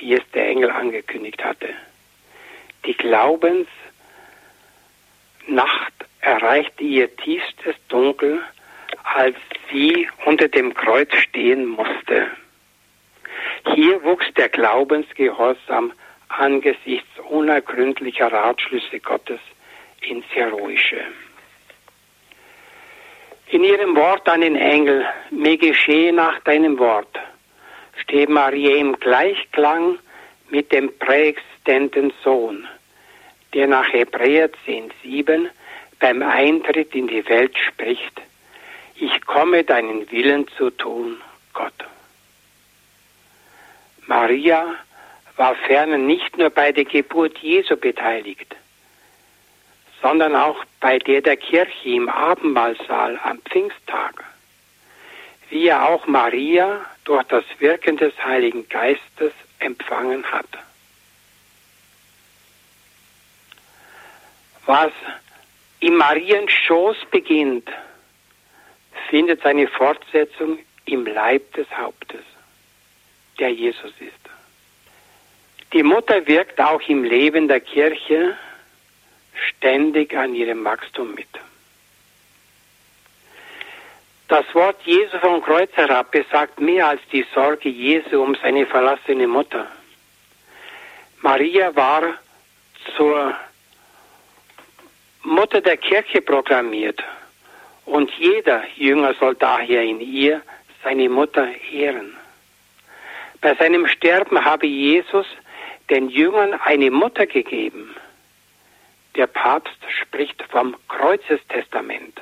[0.00, 1.68] wie es der Engel angekündigt hatte.
[2.86, 3.68] Die Glaubensnacht
[6.20, 8.40] erreichte ihr tiefstes Dunkel,
[9.04, 9.36] als
[9.70, 12.28] sie unter dem Kreuz stehen musste.
[13.74, 15.92] Hier wuchs der Glaubensgehorsam
[16.28, 19.40] angesichts unergründlicher Ratschlüsse Gottes
[20.00, 21.00] ins Heroische.
[23.50, 27.18] In ihrem Wort an den Engel, mir geschehe nach deinem Wort,
[27.96, 29.98] steht Maria im Gleichklang
[30.50, 32.68] mit dem präexistenten Sohn,
[33.54, 35.48] der nach Hebräer 10,7
[35.98, 38.20] beim Eintritt in die Welt spricht,
[38.94, 41.20] ich komme deinen Willen zu tun,
[41.52, 41.72] Gott.
[44.06, 44.74] Maria
[45.36, 48.56] war ferner nicht nur bei der Geburt Jesu beteiligt,
[50.02, 54.24] sondern auch bei der der Kirche im Abendmahlsaal am Pfingsttag,
[55.50, 60.48] wie er auch Maria durch das Wirken des Heiligen Geistes empfangen hat.
[64.66, 64.92] Was
[65.80, 67.68] im Mariens Schoß beginnt,
[69.08, 72.24] findet seine Fortsetzung im Leib des Hauptes,
[73.38, 74.12] der Jesus ist.
[75.72, 78.36] Die Mutter wirkt auch im Leben der Kirche
[79.34, 81.28] ständig an ihrem Wachstum mit.
[84.28, 89.26] Das Wort Jesu vom Kreuz herab besagt mehr als die Sorge Jesu um seine verlassene
[89.26, 89.66] Mutter.
[91.22, 92.14] Maria war
[92.96, 93.34] zur
[95.28, 97.04] Mutter der Kirche proklamiert
[97.84, 100.40] und jeder Jünger soll daher in ihr
[100.82, 102.16] seine Mutter ehren.
[103.42, 105.26] Bei seinem Sterben habe Jesus
[105.90, 107.94] den Jüngern eine Mutter gegeben.
[109.16, 112.18] Der Papst spricht vom Kreuzestestament.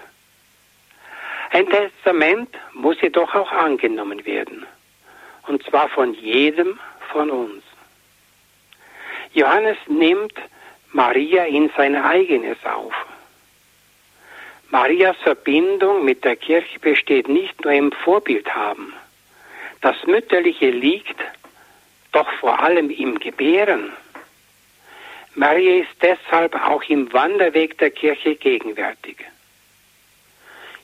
[1.52, 4.66] Ein Testament muss jedoch auch angenommen werden,
[5.46, 6.78] und zwar von jedem
[7.12, 7.62] von uns.
[9.32, 10.34] Johannes nimmt
[10.96, 12.94] Maria in sein eigenes auf.
[14.70, 18.94] Marias Verbindung mit der Kirche besteht nicht nur im Vorbildhaben.
[19.82, 21.20] Das Mütterliche liegt
[22.12, 23.92] doch vor allem im Gebären.
[25.34, 29.18] Maria ist deshalb auch im Wanderweg der Kirche gegenwärtig.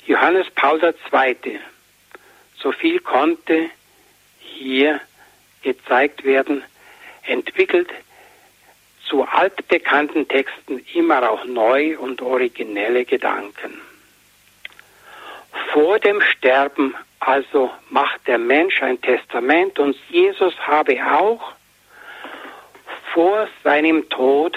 [0.05, 1.59] Johannes Paul II.
[2.59, 3.71] So viel konnte
[4.41, 5.01] hier
[5.63, 6.63] gezeigt werden,
[7.23, 7.89] entwickelt
[9.13, 13.79] zu altbekannten Texten immer auch neu und originelle Gedanken.
[15.71, 21.53] Vor dem Sterben also macht der Mensch ein Testament und Jesus habe auch
[23.13, 24.57] vor seinem Tod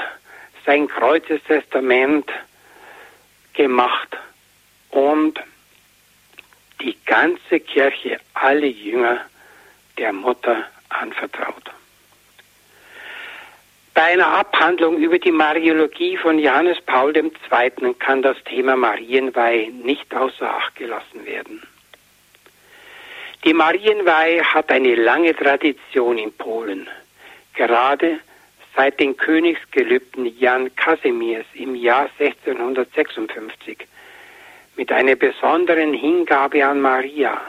[0.66, 2.32] sein Kreuzestestament
[3.56, 4.18] gemacht
[4.92, 5.38] und
[6.80, 9.20] die ganze Kirche, alle Jünger
[9.98, 11.75] der Mutter anvertraut.
[13.96, 17.32] Bei einer Abhandlung über die Mariologie von Johannes Paul II.
[17.98, 21.64] kann das Thema Marienweihe nicht außer Acht gelassen werden.
[23.46, 26.90] Die Marienweihe hat eine lange Tradition in Polen,
[27.54, 28.20] gerade
[28.76, 33.78] seit den Königsgelübden Jan Kasimirs im Jahr 1656
[34.76, 37.40] mit einer besonderen Hingabe an Maria,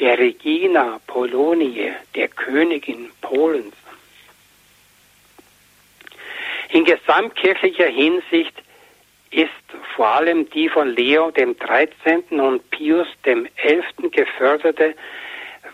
[0.00, 3.76] der Regina Polonie, der Königin Polens.
[6.72, 8.54] In gesamtkirchlicher Hinsicht
[9.30, 9.50] ist
[9.94, 12.40] vor allem die von Leo dem 13.
[12.40, 13.84] und Pius dem 11.
[14.10, 14.94] geförderte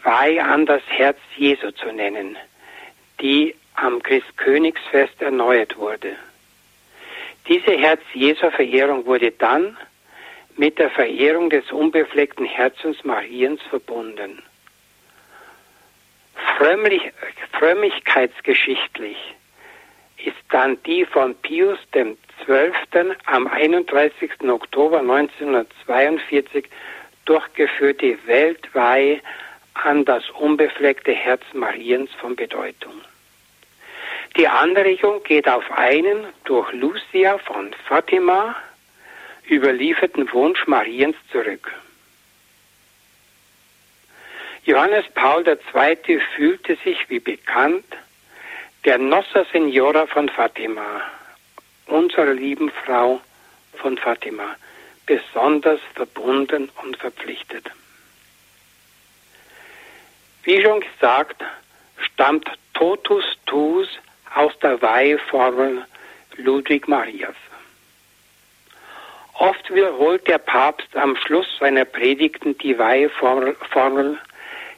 [0.03, 2.37] Weih an das Herz Jesu zu nennen,
[3.21, 6.17] die am Christkönigsfest erneuert wurde.
[7.47, 9.77] Diese Herz-Jesu-Verehrung wurde dann
[10.57, 14.43] mit der Verehrung des unbefleckten Herzens Mariens verbunden.
[16.57, 17.03] Frömmlich,
[17.53, 19.38] frömmigkeitsgeschichtlich
[20.25, 22.17] ist dann die von Pius XII.
[23.27, 24.31] am 31.
[24.49, 26.69] Oktober 1942
[27.25, 29.21] durchgeführte Weltweihe
[29.75, 32.95] an das unbefleckte Herz Mariens von Bedeutung.
[34.37, 38.57] Die Anregung geht auf einen durch Lucia von Fatima
[39.49, 41.73] überlieferten Wunsch Mariens zurück.
[44.65, 46.21] Johannes Paul II.
[46.37, 47.87] fühlte sich, wie bekannt,
[48.89, 51.03] der Nossa Signora von Fatima,
[51.89, 53.21] unserer lieben Frau
[53.75, 54.57] von Fatima,
[55.05, 57.67] besonders verbunden und verpflichtet.
[60.43, 61.45] Wie schon gesagt,
[61.99, 63.89] stammt Totus Tus
[64.35, 65.85] aus der Weiheformel
[66.39, 67.37] Ludwig Marias.
[69.35, 74.19] Oft wiederholt der Papst am Schluss seiner Predigten die Weiheformel.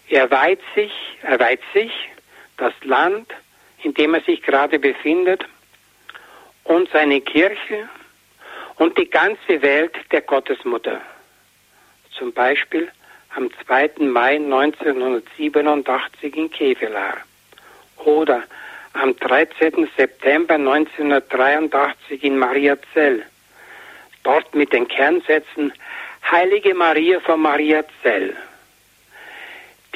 [0.09, 0.93] Er weiht sich,
[1.23, 1.93] er weiht sich
[2.57, 3.33] das Land,
[3.83, 5.45] in dem er sich gerade befindet,
[6.65, 7.89] und seine Kirche
[8.77, 11.01] und die ganze Welt der Gottesmutter.
[12.17, 12.91] Zum Beispiel
[13.37, 13.91] am 2.
[14.01, 17.19] Mai 1987 in Kevelaar
[18.05, 18.45] oder
[18.93, 19.89] am 13.
[19.97, 23.25] September 1983 in Mariazell.
[24.23, 25.73] Dort mit den Kernsätzen
[26.31, 28.37] Heilige Maria von Mariazell.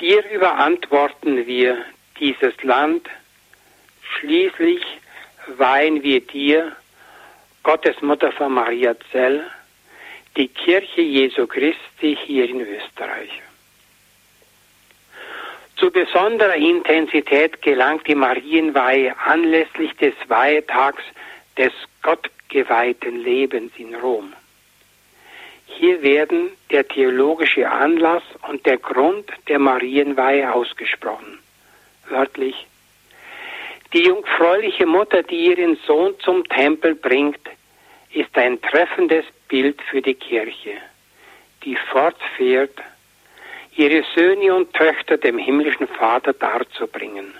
[0.01, 1.78] Dir überantworten wir
[2.18, 3.09] dieses Land,
[4.18, 4.82] schließlich
[5.58, 6.72] weihen wir dir,
[7.62, 9.44] Gottesmutter von Mariazell,
[10.36, 13.42] die Kirche Jesu Christi hier in Österreich.
[15.76, 21.02] Zu besonderer Intensität gelangt die Marienweihe anlässlich des Weihetags
[21.56, 24.32] des gottgeweihten Lebens in Rom.
[25.66, 31.38] Hier werden der theologische Anlass und der Grund der Marienweihe ausgesprochen.
[32.08, 32.66] Wörtlich,
[33.95, 37.40] die jungfräuliche Mutter, die ihren Sohn zum Tempel bringt,
[38.12, 40.76] ist ein treffendes Bild für die Kirche,
[41.62, 42.76] die fortfährt
[43.76, 47.34] ihre Söhne und Töchter dem himmlischen Vater darzubringen,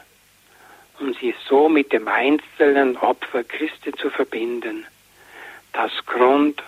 [1.01, 4.87] um sie so mit dem einzelnen Opfer Christi zu verbinden,
[5.73, 6.63] das Grund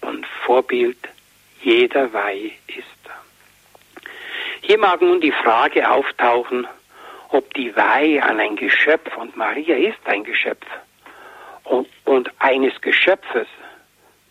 [0.00, 0.98] und Vorbild
[1.62, 2.86] jeder Weihe ist.
[4.62, 6.66] Hier mag nun die Frage auftauchen,
[7.32, 10.66] ob die Weihe an ein Geschöpf, und Maria ist ein Geschöpf,
[11.64, 13.48] und, und eines Geschöpfes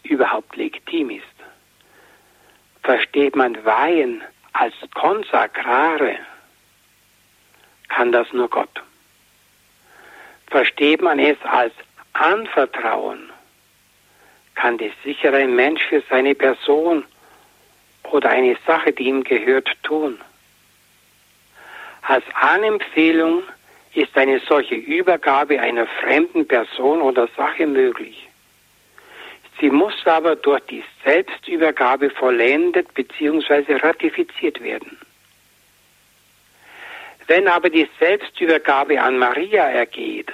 [0.03, 1.25] überhaupt legitim ist
[2.83, 4.21] versteht man Weihen
[4.53, 6.17] als Konsakrare,
[7.89, 8.81] kann das nur Gott.
[10.47, 11.73] Versteht man es als
[12.13, 13.29] Anvertrauen,
[14.55, 17.05] kann das sicher ein Mensch für seine Person
[18.03, 20.19] oder eine Sache, die ihm gehört, tun.
[22.01, 23.43] Als Anempfehlung
[23.93, 28.27] ist eine solche Übergabe einer fremden Person oder Sache möglich.
[29.59, 33.75] Sie muss aber durch die Selbstübergabe vollendet bzw.
[33.75, 34.97] ratifiziert werden.
[37.27, 40.31] Wenn aber die Selbstübergabe an Maria ergeht,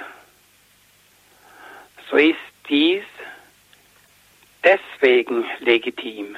[2.10, 2.36] so ist
[2.68, 3.04] dies
[4.64, 6.36] deswegen legitim,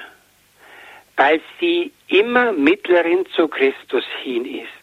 [1.17, 4.80] weil sie immer Mittlerin zu Christus hin ist.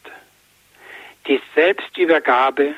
[1.27, 2.73] Die Selbstübergabe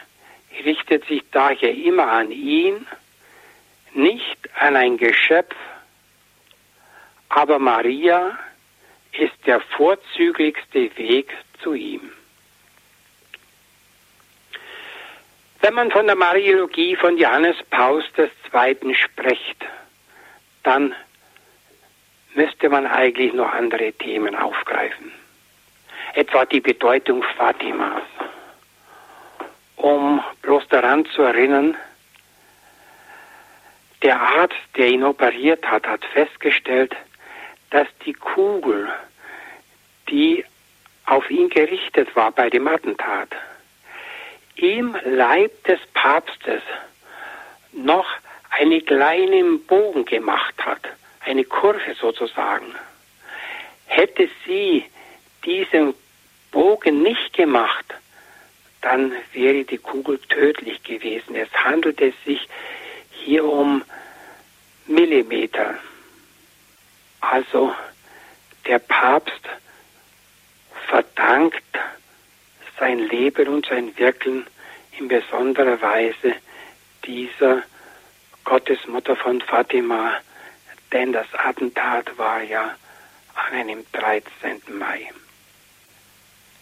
[0.66, 2.88] richtet sich daher immer an ihn
[3.94, 5.56] nicht an ein Geschöpf,
[7.30, 8.38] aber Maria
[9.12, 12.12] ist der vorzüglichste Weg zu ihm.
[15.62, 18.96] Wenn man von der Mariologie von Johannes Paus II.
[18.96, 19.66] spricht,
[20.64, 20.96] dann
[22.34, 25.12] müsste man eigentlich noch andere Themen aufgreifen.
[26.14, 28.04] Etwa die Bedeutung Fatimas.
[29.80, 31.78] Um bloß daran zu erinnern,
[34.02, 36.94] der Arzt, der ihn operiert hat, hat festgestellt,
[37.70, 38.90] dass die Kugel,
[40.10, 40.44] die
[41.06, 43.30] auf ihn gerichtet war bei dem Attentat,
[44.56, 46.62] im Leib des Papstes
[47.72, 48.08] noch
[48.50, 50.82] einen kleinen Bogen gemacht hat,
[51.22, 52.76] eine Kurve sozusagen.
[53.86, 54.84] Hätte sie
[55.46, 55.94] diesen
[56.52, 57.86] Bogen nicht gemacht,
[58.82, 61.36] dann wäre die Kugel tödlich gewesen.
[61.36, 62.48] Es handelte sich
[63.12, 63.84] hier um
[64.88, 65.76] Millimeter.
[67.20, 67.74] Also
[68.66, 69.42] der Papst
[70.88, 71.64] verdankt
[72.80, 74.46] sein Leben und sein Wirken
[74.98, 76.36] in besonderer Weise
[77.06, 77.64] dieser
[78.46, 80.14] Gottesmutter von Fatima,
[80.92, 82.76] denn das Attentat war ja
[83.36, 84.62] an einem 13.
[84.78, 85.12] Mai.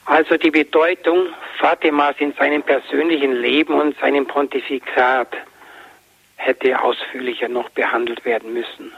[0.08, 1.28] Also die Bedeutung
[1.58, 5.36] Fatimas in seinem persönlichen Leben und seinem Pontifikat
[6.38, 8.94] hätte ausführlicher noch behandelt werden müssen.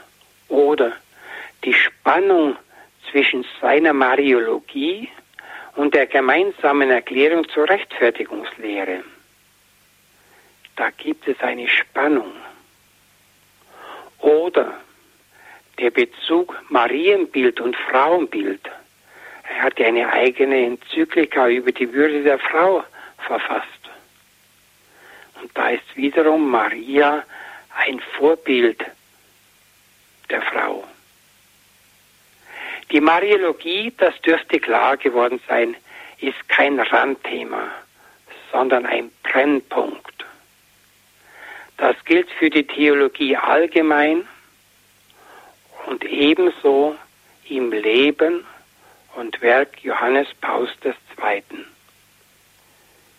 [0.48, 0.92] Oder
[1.64, 2.56] die Spannung
[3.10, 5.08] zwischen seiner Mariologie
[5.74, 9.02] und der gemeinsamen Erklärung zur Rechtfertigungslehre.
[10.76, 12.32] Da gibt es eine Spannung.
[14.20, 14.78] Oder
[15.80, 18.60] der Bezug Marienbild und Frauenbild.
[19.56, 22.84] Er hat ja eine eigene Enzyklika über die Würde der Frau
[23.18, 23.66] verfasst.
[25.42, 27.24] Und da ist wiederum Maria
[27.76, 28.84] ein Vorbild
[30.28, 30.84] der Frau.
[32.90, 35.76] Die Mariologie, das dürfte klar geworden sein,
[36.18, 37.68] ist kein Randthema,
[38.52, 40.24] sondern ein Brennpunkt.
[41.76, 44.26] Das gilt für die Theologie allgemein
[45.86, 46.96] und ebenso
[47.48, 48.44] im Leben
[49.16, 51.42] und Werk Johannes Pauls II.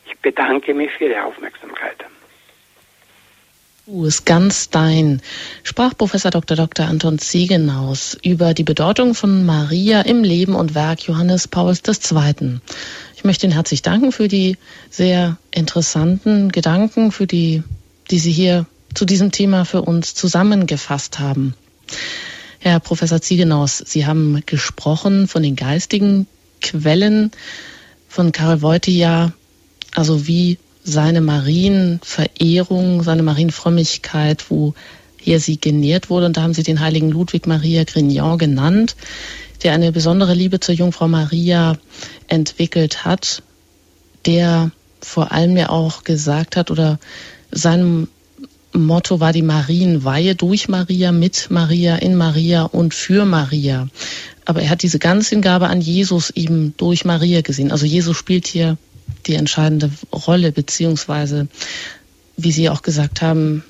[0.06, 2.06] Ich bedanke mich für die Aufmerksamkeit.
[3.88, 5.22] Du ist ganz dein,
[5.64, 6.56] sprach Professor Dr.
[6.56, 6.86] Dr.
[6.86, 12.60] Anton Ziegenaus über die Bedeutung von Maria im Leben und Werk Johannes Pauls II.
[13.16, 14.58] Ich möchte Ihnen herzlich danken für die
[14.90, 17.64] sehr interessanten Gedanken, für die,
[18.12, 21.56] die Sie hier zu diesem Thema für uns zusammengefasst haben.
[22.64, 26.28] Herr Professor Ziegenaus, Sie haben gesprochen von den geistigen
[26.62, 27.32] Quellen
[28.08, 29.34] von Karl Wojtyla,
[29.96, 34.76] also wie seine Marienverehrung, seine Marienfrömmigkeit, wo
[35.18, 36.28] hier sie genährt wurde.
[36.28, 38.96] Und da haben sie den heiligen Ludwig Maria Grignon genannt,
[39.64, 41.80] der eine besondere Liebe zur Jungfrau Maria
[42.28, 43.42] entwickelt hat,
[44.28, 44.70] der
[45.02, 47.00] vor allem ja auch gesagt hat oder
[47.50, 48.08] sein
[48.74, 53.90] Motto war die Marienweihe durch Maria, mit Maria, in Maria und für Maria.
[54.46, 57.72] Aber er hat diese Ganzhingabe an Jesus eben durch Maria gesehen.
[57.72, 58.78] Also Jesus spielt hier
[59.28, 61.48] die entscheidende Rolle, beziehungsweise,
[62.38, 63.64] wie Sie auch gesagt haben,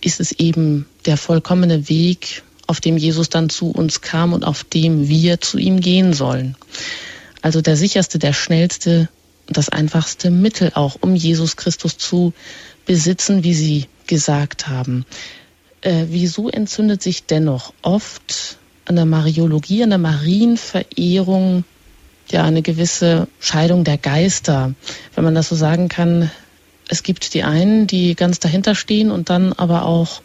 [0.00, 4.64] ist es eben der vollkommene Weg, auf dem Jesus dann zu uns kam und auf
[4.64, 6.56] dem wir zu ihm gehen sollen.
[7.40, 9.08] Also der sicherste, der schnellste,
[9.46, 12.32] das einfachste Mittel auch, um Jesus Christus zu
[12.84, 15.06] besitzen, wie Sie gesagt haben.
[15.82, 21.64] Äh, wieso entzündet sich dennoch oft an der Mariologie, an der Marienverehrung
[22.30, 24.74] ja eine gewisse Scheidung der Geister,
[25.14, 26.30] wenn man das so sagen kann.
[26.90, 30.22] Es gibt die einen, die ganz dahinter stehen und dann aber auch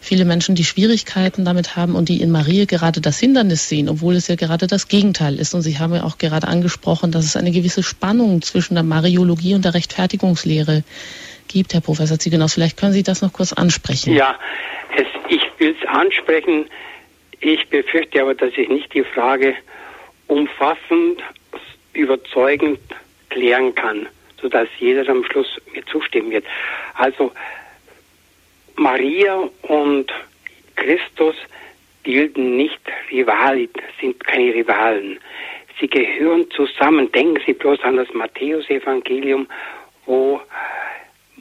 [0.00, 4.16] viele Menschen, die Schwierigkeiten damit haben und die in Maria gerade das Hindernis sehen, obwohl
[4.16, 5.54] es ja gerade das Gegenteil ist.
[5.54, 9.54] Und Sie haben ja auch gerade angesprochen, dass es eine gewisse Spannung zwischen der Mariologie
[9.54, 10.88] und der Rechtfertigungslehre gibt,
[11.72, 12.54] Herr Professor Ziegenhaus.
[12.54, 14.14] Vielleicht können Sie das noch kurz ansprechen.
[14.14, 14.38] Ja,
[14.96, 16.66] es, ich will es ansprechen.
[17.40, 19.54] Ich befürchte aber, dass ich nicht die Frage
[20.26, 21.22] umfassend
[21.92, 22.78] überzeugend
[23.30, 24.06] klären kann,
[24.40, 26.44] sodass jeder am Schluss mir zustimmen wird.
[26.94, 27.32] Also
[28.76, 30.12] Maria und
[30.76, 31.34] Christus
[32.02, 32.80] bilden nicht
[33.10, 33.68] Rivalen,
[34.00, 35.18] sind keine Rivalen.
[35.80, 37.10] Sie gehören zusammen.
[37.12, 39.46] Denken Sie bloß an das Matthäusevangelium,
[40.06, 40.40] wo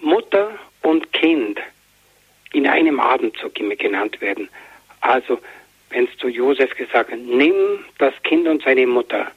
[0.02, 1.60] Mutter und Kind
[2.54, 4.50] in einem Atemzug immer genannt werden.
[5.02, 5.40] Also,
[5.90, 9.32] wenn es zu Josef gesagt wird, nimm das Kind und seine Mutter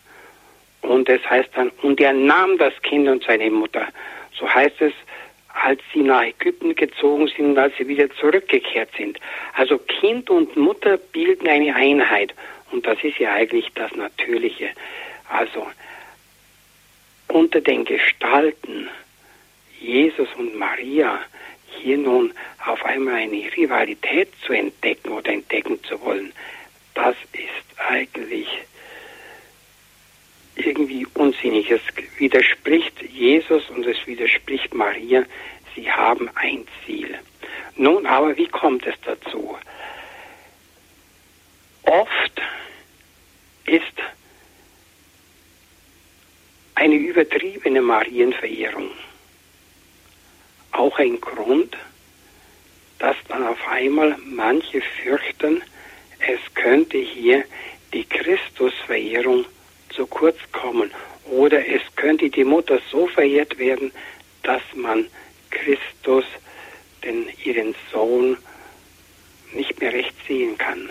[0.83, 3.89] und es heißt dann, und er nahm das Kind und seine Mutter.
[4.39, 4.93] So heißt es,
[5.49, 9.19] als sie nach Ägypten gezogen sind und als sie wieder zurückgekehrt sind.
[9.55, 12.35] Also Kind und Mutter bilden eine Einheit.
[12.73, 14.71] Und das ist ja eigentlich das Natürliche.
[15.29, 15.67] Also
[17.29, 18.89] unter den Gestalten
[19.83, 21.19] Jesus und Maria
[21.67, 22.33] hier nun
[22.65, 26.33] auf einmal eine Rivalität zu entdecken oder entdecken zu wollen,
[26.95, 28.47] das ist eigentlich
[30.55, 31.71] irgendwie unsinnig.
[31.71, 31.81] Es
[32.19, 35.25] widerspricht Jesus und es widerspricht Maria.
[35.75, 37.19] Sie haben ein Ziel.
[37.77, 39.57] Nun aber, wie kommt es dazu?
[41.83, 42.43] Oft
[43.65, 43.83] ist
[46.75, 48.91] eine übertriebene Marienverehrung
[50.73, 51.77] auch ein Grund,
[52.99, 55.63] dass dann auf einmal manche fürchten,
[56.21, 57.45] es könnte hier
[57.93, 59.45] die Christusverehrung
[59.91, 60.91] zu kurz kommen.
[61.31, 63.93] Oder es könnte die Mutter so verehrt werden,
[64.43, 65.09] dass man
[65.51, 66.25] Christus,
[67.05, 68.37] den ihren Sohn,
[69.53, 70.91] nicht mehr recht sehen kann.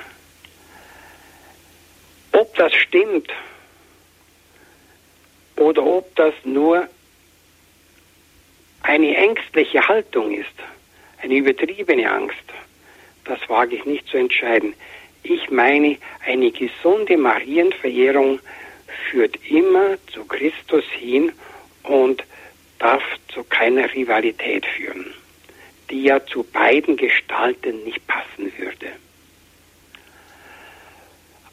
[2.34, 3.32] Ob das stimmt
[5.56, 6.88] oder ob das nur
[8.84, 10.48] eine ängstliche Haltung ist,
[11.22, 12.36] eine übertriebene Angst,
[13.26, 14.74] das wage ich nicht zu entscheiden.
[15.24, 18.40] Ich meine, eine gesunde Marienverehrung
[19.10, 21.32] führt immer zu Christus hin
[21.84, 22.24] und
[22.80, 25.14] darf zu keiner Rivalität führen,
[25.90, 28.88] die ja zu beiden Gestalten nicht passen würde.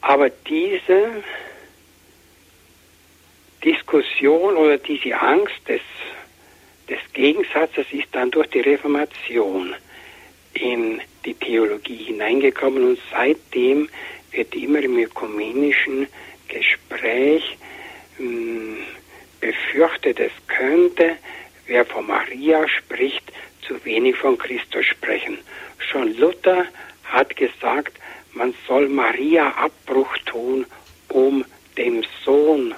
[0.00, 1.22] Aber diese
[3.62, 5.82] Diskussion oder diese Angst des,
[6.88, 9.74] des Gegensatzes ist dann durch die Reformation
[10.54, 13.88] in die Theologie hineingekommen und seitdem
[14.32, 16.08] wird immer im ökumenischen
[16.48, 17.58] Gespräch
[18.18, 18.76] mh, hm,
[19.40, 21.16] befürchtet, es könnte,
[21.66, 23.32] wer von Maria spricht,
[23.66, 25.38] zu wenig von Christus sprechen.
[25.78, 26.66] Schon Luther
[27.04, 27.92] hat gesagt,
[28.32, 30.66] man soll Maria Abbruch tun,
[31.08, 31.44] um
[31.76, 32.74] dem Sohn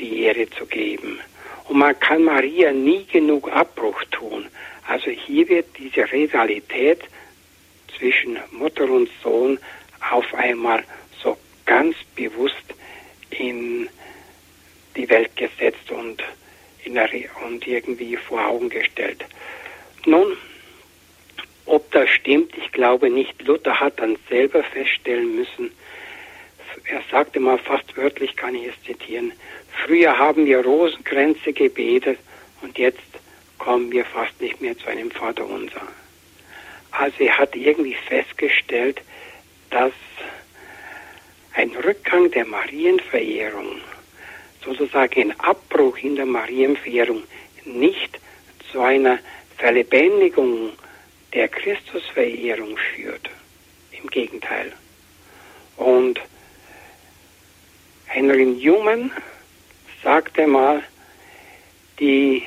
[0.00, 1.20] die Ehre zu geben.
[1.68, 4.46] Und man kann Maria nie genug Abbruch tun.
[4.86, 7.00] Also hier wird diese Realität
[7.98, 9.58] zwischen Mutter und Sohn
[10.10, 10.84] auf einmal
[11.22, 12.74] so ganz bewusst
[13.30, 13.88] in
[14.96, 16.22] die Welt gesetzt und,
[17.44, 19.24] und irgendwie vor Augen gestellt.
[20.06, 20.36] Nun,
[21.66, 23.42] ob das stimmt, ich glaube nicht.
[23.42, 25.72] Luther hat dann selber feststellen müssen,
[26.84, 29.32] er sagte mal fast wörtlich, kann ich es zitieren,
[29.84, 32.18] früher haben wir Rosenkränze gebetet
[32.62, 33.00] und jetzt
[33.58, 35.82] kommen wir fast nicht mehr zu einem Vaterunser.
[36.90, 39.02] Also er hat irgendwie festgestellt,
[39.70, 39.92] dass
[41.54, 43.80] ein Rückgang der Marienverehrung,
[44.64, 47.22] sozusagen ein Abbruch in der Marienverehrung,
[47.64, 48.18] nicht
[48.70, 49.18] zu einer
[49.56, 50.72] Verlebendigung
[51.32, 53.30] der Christusverehrung führt.
[53.92, 54.72] Im Gegenteil.
[55.76, 56.20] Und
[58.06, 59.10] Henry Newman
[60.06, 60.84] sagte mal,
[61.98, 62.44] die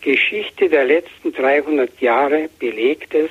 [0.00, 3.28] Geschichte der letzten 300 Jahre belegt es,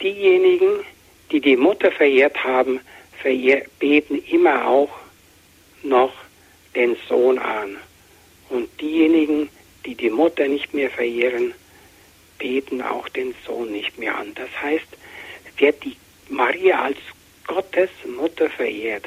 [0.00, 0.84] diejenigen,
[1.30, 2.80] die die Mutter verehrt haben,
[3.78, 4.88] beten immer auch
[5.82, 6.14] noch
[6.74, 7.76] den Sohn an.
[8.48, 9.50] Und diejenigen,
[9.84, 11.52] die die Mutter nicht mehr verehren,
[12.38, 14.32] beten auch den Sohn nicht mehr an.
[14.34, 14.88] Das heißt,
[15.58, 15.96] wer die
[16.30, 16.98] Maria als
[17.46, 19.04] Gottes Mutter verehrt,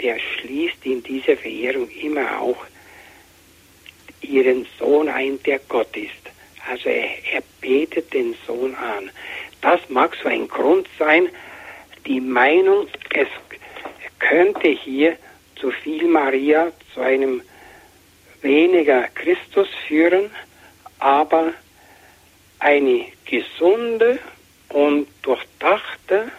[0.00, 2.64] der schließt in diese Verehrung immer auch
[4.20, 6.12] ihren Sohn ein, der Gott ist.
[6.68, 9.10] Also er, er betet den Sohn an.
[9.60, 11.28] Das mag so ein Grund sein,
[12.06, 13.28] die Meinung, es
[14.18, 15.16] könnte hier
[15.56, 17.42] zu viel Maria, zu einem
[18.42, 20.30] weniger Christus führen,
[20.98, 21.54] aber
[22.58, 24.18] eine gesunde
[24.68, 26.30] und durchdachte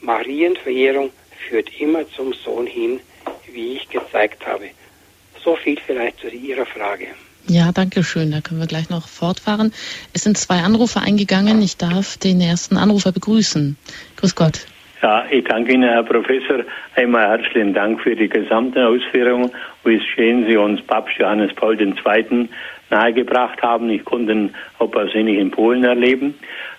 [0.00, 1.10] Marienverehrung
[1.48, 3.00] führt immer zum Sohn hin,
[3.52, 4.70] wie ich gezeigt habe.
[5.42, 7.08] So viel vielleicht zu Ihrer Frage.
[7.46, 8.30] Ja, danke schön.
[8.30, 9.72] Da können wir gleich noch fortfahren.
[10.14, 11.60] Es sind zwei Anrufe eingegangen.
[11.60, 13.76] Ich darf den ersten Anrufer begrüßen.
[14.16, 14.66] Grüß Gott.
[15.02, 16.64] Ja, ich danke Ihnen, Herr Professor.
[16.96, 19.52] Einmal herzlichen Dank für die gesamte Ausführung.
[19.84, 22.48] Wie schön Sie uns Papst Johannes Paul II.
[22.88, 23.90] nahegebracht haben.
[23.90, 26.34] Ich konnte ihn auch persönlich in Polen erleben.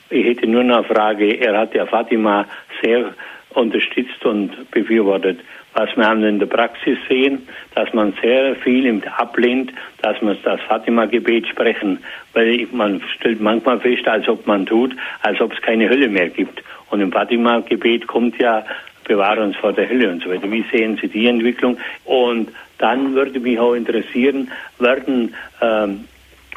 [0.10, 1.40] Ich hätte nur eine Frage.
[1.40, 2.48] Er hat ja Fatima
[2.82, 3.14] sehr
[3.56, 5.40] unterstützt und befürwortet.
[5.74, 10.62] Was wir haben in der Praxis sehen, dass man sehr viel ablehnt, dass man das
[10.62, 12.00] Fatima-Gebet sprechen,
[12.34, 16.30] weil man stellt manchmal fest, als ob man tut, als ob es keine Hölle mehr
[16.30, 16.64] gibt.
[16.92, 18.64] Und im Fatima-Gebet kommt ja,
[19.06, 20.50] bewahre uns vor der Hölle und so weiter.
[20.50, 21.78] Wie sehen Sie die Entwicklung?
[22.06, 26.06] Und dann würde mich auch interessieren, werden ähm,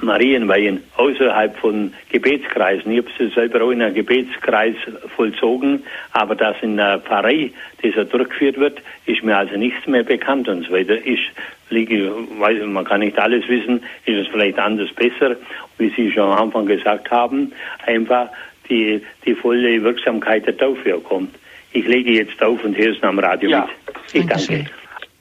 [0.01, 2.93] Marienweihen außerhalb von Gebetskreisen.
[2.93, 4.77] Ich habe es selber auch in einem Gebetskreis
[5.17, 5.83] vollzogen,
[6.13, 7.51] aber dass in einer Pfarrei
[7.83, 10.95] dieser durchgeführt wird, ist mir also nichts mehr bekannt und so weiter.
[11.05, 11.31] Ich
[11.71, 15.37] liege, weiß, man kann nicht alles wissen, ist es vielleicht anders besser,
[15.79, 17.53] wie Sie schon am Anfang gesagt haben,
[17.87, 18.29] einfach
[18.69, 21.35] die, die volle Wirksamkeit der Taufe kommt.
[21.73, 23.69] Ich lege jetzt auf und höre es am Radio ja.
[23.87, 23.97] mit.
[24.13, 24.67] Ich danke.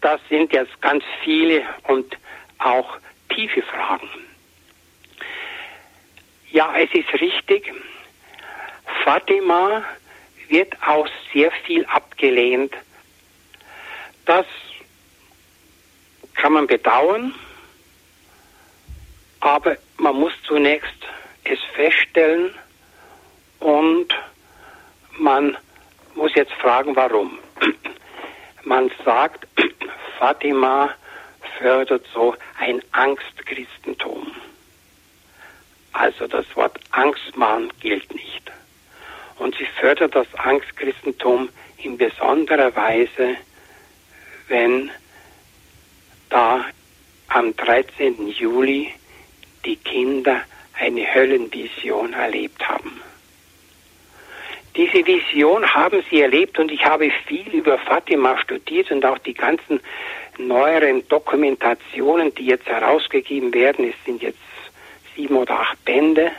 [0.01, 2.17] Das sind jetzt ganz viele und
[2.59, 2.97] auch
[3.29, 4.07] tiefe Fragen.
[6.57, 7.71] Ja, es ist richtig.
[9.03, 9.83] Fatima
[10.47, 12.73] wird auch sehr viel abgelehnt.
[14.25, 14.47] Das
[16.33, 17.35] kann man bedauern,
[19.39, 20.97] aber man muss zunächst
[21.43, 22.55] es feststellen
[23.59, 24.07] und
[25.19, 25.55] man
[26.15, 27.37] muss jetzt fragen, warum.
[28.63, 29.47] Man sagt,
[30.17, 30.89] Fatima
[31.59, 34.33] fördert so ein Angstchristentum.
[35.97, 38.51] Also das Wort Angstmann gilt nicht.
[39.39, 43.35] Und sie fördert das Angstchristentum in besonderer Weise,
[44.47, 44.91] wenn
[46.29, 46.65] da
[47.29, 48.27] am 13.
[48.27, 48.93] Juli
[49.65, 50.41] die Kinder
[50.79, 53.01] eine Höllenvision erlebt haben.
[54.75, 59.33] Diese Vision haben sie erlebt und ich habe viel über Fatima studiert und auch die
[59.33, 59.79] ganzen
[60.37, 64.37] neueren Dokumentationen, die jetzt herausgegeben werden, es sind jetzt
[65.17, 66.31] sieben oder acht Bände,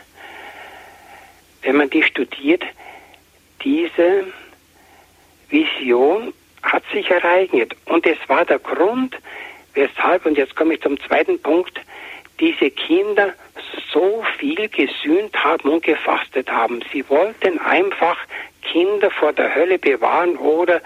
[1.63, 2.63] wenn man die studiert,
[3.63, 4.25] diese
[5.51, 7.75] Vision hat sich ereignet.
[7.87, 9.17] Und es war der Grund,
[9.75, 11.79] weshalb, und jetzt komme ich zum zweiten Punkt,
[12.41, 13.35] diese Kinder
[13.93, 16.81] so viel gesühnt haben und gefastet haben.
[16.93, 18.17] Sie wollten einfach
[18.63, 20.81] Kinder vor der Hölle bewahren oder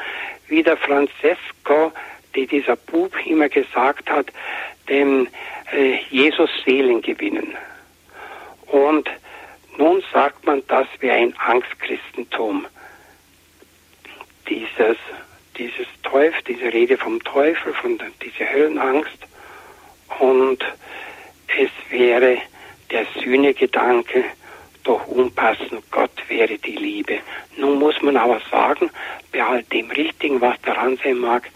[0.48, 1.92] wie der Francesco,
[2.34, 4.26] die dieser Bub immer gesagt hat,
[4.88, 5.28] dem
[5.72, 7.54] äh, Jesus Seelen gewinnen.
[8.72, 9.06] Und
[9.76, 12.66] nun sagt man, das wäre ein Angstchristentum.
[14.48, 14.96] Dieses,
[15.58, 19.18] dieses Teufel, diese Rede vom Teufel, von der, diese Höllenangst.
[20.18, 20.64] Und
[21.58, 22.38] es wäre
[22.90, 24.24] der Sühnegedanke,
[24.84, 27.18] doch unpassend, Gott wäre die Liebe.
[27.58, 28.90] Nun muss man aber sagen,
[29.32, 31.48] bei all dem Richtigen, was daran sein mag,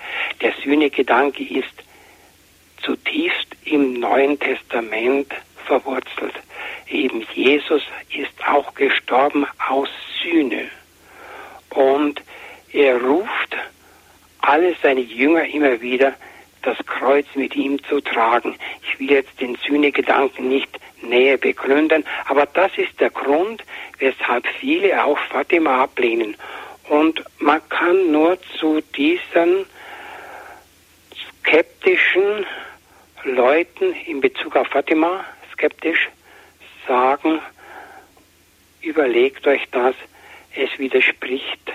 [0.43, 1.83] der Sühnegedanke ist
[2.83, 5.33] zutiefst im Neuen Testament
[5.67, 6.35] verwurzelt.
[6.89, 7.83] Eben Jesus
[8.17, 9.89] ist auch gestorben aus
[10.23, 10.69] Sühne.
[11.71, 12.23] Und
[12.73, 13.57] er ruft
[14.41, 16.15] alle seine Jünger immer wieder,
[16.63, 18.57] das Kreuz mit ihm zu tragen.
[18.83, 20.69] Ich will jetzt den Sühnegedanken nicht
[21.03, 23.63] näher begründen, aber das ist der Grund,
[23.99, 26.37] weshalb viele auch Fatima ablehnen.
[26.89, 29.67] Und man kann nur zu diesen
[31.41, 32.47] skeptischen
[33.25, 35.25] Leuten in Bezug auf Fatima
[35.57, 36.11] skeptisch
[36.87, 37.41] sagen,
[38.83, 39.95] überlegt euch das,
[40.55, 41.73] es widerspricht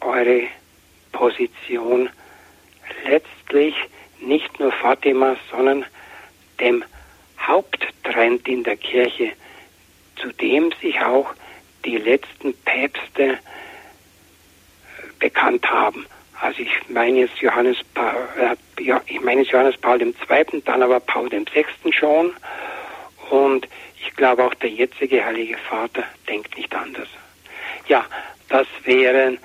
[0.00, 0.48] eure
[1.12, 2.10] Position
[3.04, 3.74] letztlich
[4.20, 5.84] nicht nur Fatima, sondern
[6.60, 6.84] dem
[7.40, 9.32] Haupttrend in der Kirche,
[10.16, 11.32] zu dem sich auch
[11.84, 13.38] die letzten Päpste
[15.20, 16.06] bekannt haben.
[16.40, 21.30] Also ich meine jetzt Johannes Paul, äh, ich meine Johannes Paul II., dann aber Paul
[21.30, 21.64] VI.
[21.92, 22.32] schon.
[23.30, 23.68] Und
[24.00, 27.08] ich glaube auch der jetzige Heilige Vater denkt nicht anders.
[27.86, 28.04] Ja,
[28.48, 29.38] das wären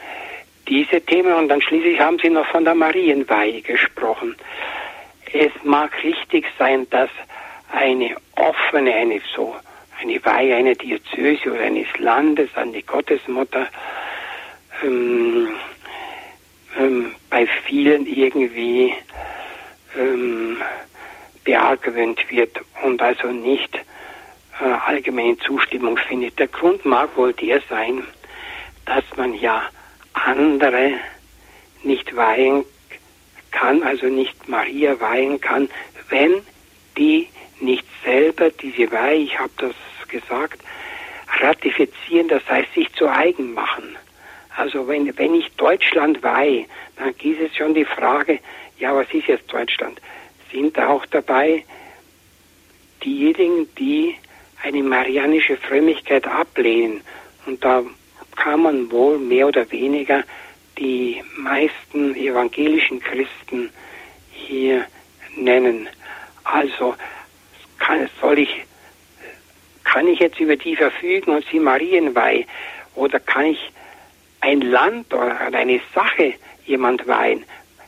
[0.68, 4.36] diese Themen und dann schließlich haben Sie noch von der Marienweihe gesprochen.
[5.34, 7.10] Es mag richtig sein, dass
[7.72, 9.56] eine offene, eine so,
[10.02, 13.68] eine Weihe einer Diözese oder eines Landes an die Gottesmutter
[14.84, 15.50] ähm,
[16.78, 18.94] ähm, bei vielen irgendwie
[19.98, 20.62] ähm,
[21.44, 23.76] beargwöhnt wird und also nicht
[24.60, 26.40] äh, allgemeine Zustimmung findet.
[26.40, 28.04] Der Grund mag wohl der sein,
[28.86, 29.64] dass man ja
[30.14, 30.94] andere
[31.84, 32.64] nicht weihen
[33.52, 35.70] kann, also nicht Maria weihen kann,
[36.10, 36.42] wenn
[36.98, 37.28] die
[37.60, 39.74] nicht selber diese Weihe, ich habe das
[40.08, 40.62] gesagt,
[41.40, 43.96] ratifizieren, das heißt sich zu eigen machen.
[44.56, 46.66] Also wenn, wenn ich Deutschland weihe,
[46.98, 48.40] dann gibt es schon die Frage,
[48.78, 50.00] ja, was ist jetzt Deutschland?
[50.54, 51.66] Sind auch dabei
[53.04, 54.16] diejenigen, die
[54.62, 57.02] eine marianische Frömmigkeit ablehnen?
[57.48, 57.84] Und da
[58.36, 60.24] kann man wohl mehr oder weniger
[60.78, 63.72] die meisten evangelischen Christen
[64.32, 64.86] hier
[65.36, 65.90] nennen.
[66.44, 66.96] Also
[67.80, 68.66] kann, soll ich,
[69.84, 72.46] kann ich jetzt über die verfügen und sie Marienweih
[72.94, 73.72] oder kann ich
[74.42, 76.36] ein Land oder eine Sache
[76.66, 77.44] jemand weihen?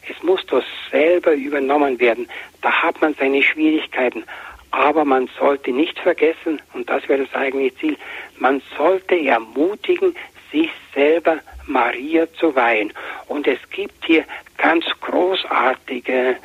[0.10, 2.28] Es muss doch selber übernommen werden.
[2.62, 4.24] Da hat man seine Schwierigkeiten.
[4.72, 7.98] Aber man sollte nicht vergessen, und das wäre das eigentliche Ziel,
[8.38, 10.16] man sollte ermutigen,
[10.52, 12.92] sich selber Maria zu weihen.
[13.28, 14.26] Und es gibt hier
[14.58, 16.38] ganz großartige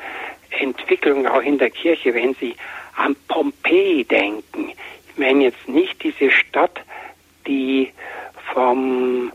[0.59, 2.55] Entwicklungen auch in der Kirche, wenn Sie
[2.95, 4.71] an Pompeji denken.
[5.09, 6.79] Ich meine jetzt nicht diese Stadt,
[7.47, 7.91] die
[8.53, 9.31] vom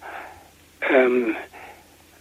[0.88, 1.36] ähm,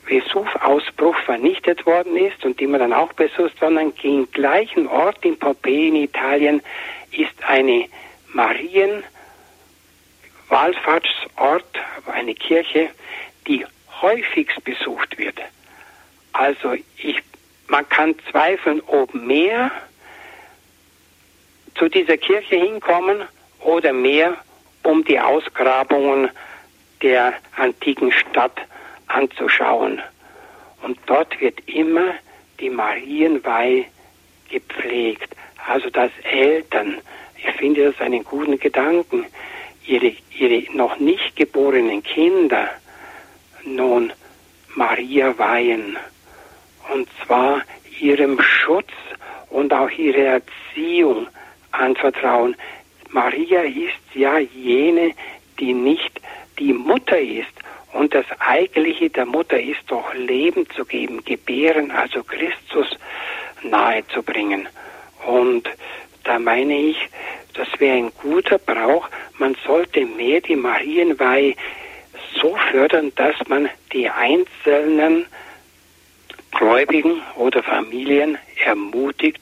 [0.06, 5.38] Vesuv-Ausbruch vernichtet worden ist und die man dann auch besucht, sondern den gleichen Ort in
[5.38, 6.62] Pompeji in Italien
[7.12, 7.88] ist eine
[8.34, 9.04] Marien-
[10.50, 11.66] Wallfahrtsort,
[12.06, 12.90] eine Kirche,
[13.48, 13.66] die
[14.02, 15.40] häufigst besucht wird.
[16.34, 17.20] Also ich,
[17.68, 19.72] man kann zweifeln, ob mehr
[21.76, 23.24] zu dieser Kirche hinkommen
[23.60, 24.38] oder mehr,
[24.84, 26.30] um die Ausgrabungen
[27.02, 28.60] der antiken Stadt
[29.16, 30.02] anzuschauen.
[30.84, 32.14] Und dort wird immer
[32.60, 33.86] die Marienweih
[34.50, 35.36] gepflegt.
[35.68, 36.98] Also dass Eltern,
[37.38, 39.26] ich finde das einen guten Gedanken,
[39.86, 42.70] ihre, ihre noch nicht geborenen Kinder
[43.64, 44.14] nun
[44.76, 45.98] Maria weihen.
[46.94, 47.62] Und zwar
[48.00, 48.92] ihrem Schutz
[49.50, 50.42] und auch ihre
[50.76, 51.28] Erziehung
[51.72, 52.56] anvertrauen.
[53.10, 55.14] Maria ist ja jene,
[55.60, 56.20] die nicht
[56.60, 57.55] die Mutter ist.
[57.96, 62.88] Und das Eigentliche der Mutter ist doch Leben zu geben, gebären, also Christus
[63.64, 64.68] nahe zu bringen.
[65.26, 65.70] Und
[66.26, 66.98] da meine ich,
[67.54, 69.08] das wäre ein guter Brauch.
[69.38, 71.56] Man sollte mehr die Marienweihe
[72.42, 75.28] so fördern, dass man die einzelnen
[76.52, 79.42] Gläubigen oder Familien ermutigt,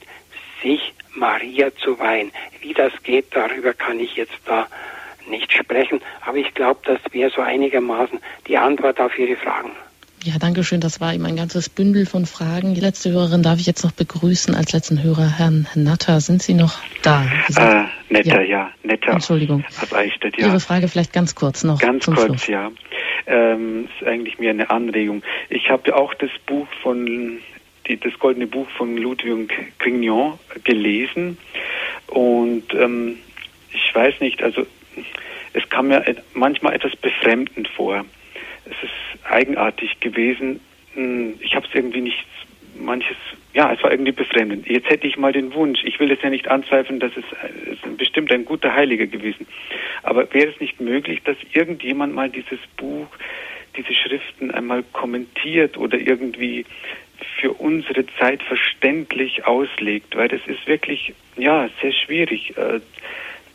[0.62, 2.30] sich Maria zu weihen.
[2.60, 4.68] Wie das geht, darüber kann ich jetzt da
[5.28, 9.70] nicht sprechen, aber ich glaube, das wäre so einigermaßen die Antwort auf Ihre Fragen.
[10.24, 10.80] Ja, danke schön.
[10.80, 12.74] Das war eben ein ganzes Bündel von Fragen.
[12.74, 16.18] Die letzte Hörerin darf ich jetzt noch begrüßen als letzten Hörer, Herrn Natter.
[16.22, 17.24] Sind Sie noch da?
[17.54, 18.46] Äh, netter, ja.
[18.46, 18.70] ja.
[18.82, 19.12] netter.
[19.12, 19.64] Entschuldigung.
[19.92, 20.46] Eichstätt, ja.
[20.46, 21.78] Ihre Frage vielleicht ganz kurz noch.
[21.78, 22.46] Ganz kurz, Schluss.
[22.46, 22.72] ja.
[23.26, 25.22] Ähm, ist eigentlich mir eine Anregung.
[25.50, 27.38] Ich habe auch das Buch von,
[27.86, 31.36] die, das goldene Buch von Ludwig Grignon gelesen
[32.06, 33.16] und ähm,
[33.72, 34.66] ich weiß nicht, also
[35.52, 38.04] es kam mir manchmal etwas befremdend vor.
[38.64, 40.60] Es ist eigenartig gewesen.
[40.94, 42.24] Hm, ich habe es irgendwie nicht
[42.76, 43.16] manches,
[43.52, 44.68] ja, es war irgendwie befremdend.
[44.68, 47.24] Jetzt hätte ich mal den Wunsch, ich will es ja nicht anzweifeln, dass es,
[47.70, 49.46] es bestimmt ein guter Heiliger gewesen.
[50.02, 53.06] Aber wäre es nicht möglich, dass irgendjemand mal dieses Buch,
[53.76, 56.64] diese Schriften einmal kommentiert oder irgendwie
[57.40, 62.56] für unsere Zeit verständlich auslegt, weil das ist wirklich, ja, sehr schwierig.
[62.56, 62.80] Äh,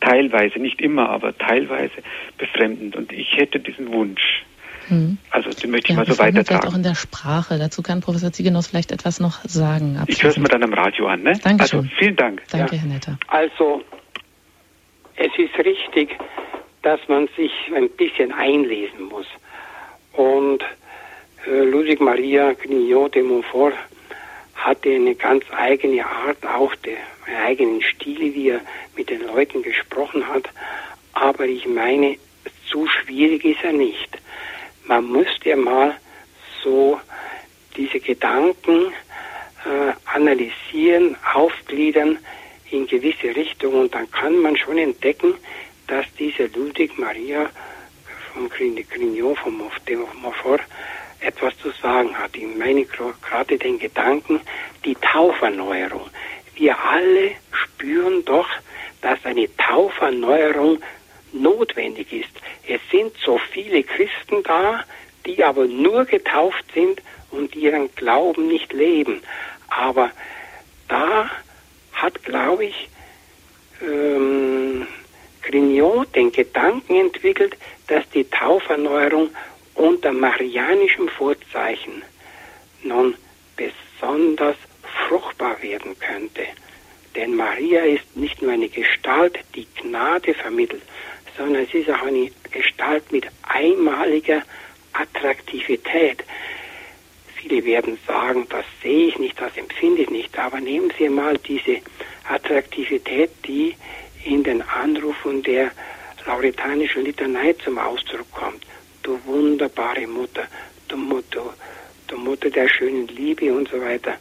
[0.00, 1.94] teilweise, nicht immer, aber teilweise
[2.38, 2.96] befremdend.
[2.96, 4.44] Und ich hätte diesen Wunsch.
[4.88, 5.18] Mhm.
[5.30, 6.44] Also den möchte ich ja, mal so weitertragen.
[6.46, 7.58] Vielleicht auch in der Sprache.
[7.58, 9.96] Dazu kann Professor Ziegenhaus vielleicht etwas noch sagen.
[9.96, 10.10] Abschließend.
[10.10, 11.22] Ich höre es mir dann am Radio an.
[11.22, 11.38] Ne?
[11.42, 11.80] Dankeschön.
[11.80, 12.42] Also, vielen Dank.
[12.50, 12.82] Danke, ja.
[12.82, 13.18] Herr Netter.
[13.28, 13.82] Also
[15.16, 16.16] es ist richtig,
[16.82, 19.26] dass man sich ein bisschen einlesen muss.
[20.12, 20.62] Und
[21.46, 23.74] äh, Ludwig Maria Grignot de Montfort
[24.64, 26.98] hatte eine ganz eigene Art, auch der,
[27.44, 28.60] eigenen Stil, wie er
[28.96, 30.48] mit den Leuten gesprochen hat.
[31.12, 32.16] Aber ich meine,
[32.70, 34.18] zu schwierig ist er nicht.
[34.84, 35.96] Man müsste mal
[36.62, 37.00] so
[37.76, 38.92] diese Gedanken
[39.64, 42.18] äh, analysieren, aufgliedern
[42.70, 45.34] in gewisse Richtungen und dann kann man schon entdecken,
[45.86, 47.50] dass diese Ludwig Maria
[48.32, 50.62] von Grignon, von Montfort,
[51.20, 52.36] etwas zu sagen hat.
[52.36, 54.40] Ich meine gerade den Gedanken,
[54.84, 56.08] die Tauferneuerung.
[56.54, 58.48] Wir alle spüren doch,
[59.00, 60.80] dass eine Tauferneuerung
[61.32, 62.32] notwendig ist.
[62.66, 64.84] Es sind so viele Christen da,
[65.26, 67.00] die aber nur getauft sind
[67.30, 69.22] und ihren Glauben nicht leben.
[69.68, 70.10] Aber
[70.88, 71.30] da
[71.92, 72.88] hat, glaube ich,
[73.82, 74.86] ähm,
[75.42, 77.56] Grignon den Gedanken entwickelt,
[77.86, 79.30] dass die Tauferneuerung
[79.74, 82.02] unter marianischem Vorzeichen
[82.82, 83.14] nun
[83.56, 84.56] besonders
[85.08, 86.42] fruchtbar werden könnte.
[87.14, 90.82] Denn Maria ist nicht nur eine Gestalt, die Gnade vermittelt,
[91.36, 94.42] sondern es ist auch eine Gestalt mit einmaliger
[94.92, 96.24] Attraktivität.
[97.36, 101.38] Viele werden sagen, das sehe ich nicht, das empfinde ich nicht, aber nehmen Sie mal
[101.38, 101.78] diese
[102.28, 103.74] Attraktivität, die
[104.24, 105.72] in den Anrufen der
[106.26, 108.64] lauretanischen Litanei zum Ausdruck kommt
[109.10, 110.46] du wunderbare Mutter,
[110.86, 111.54] du Mutter,
[112.06, 114.14] du Mutter der schönen Liebe und so weiter.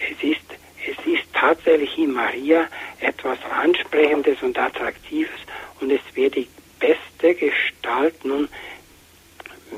[0.00, 0.48] Es ist,
[0.90, 2.66] es ist tatsächlich in Maria
[2.98, 5.40] etwas Ansprechendes und Attraktives
[5.80, 6.48] und es wäre die
[6.80, 8.48] beste Gestalt nun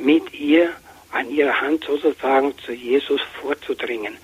[0.00, 0.70] mit ihr
[1.12, 4.16] an ihrer Hand sozusagen zu Jesus vorzudringen.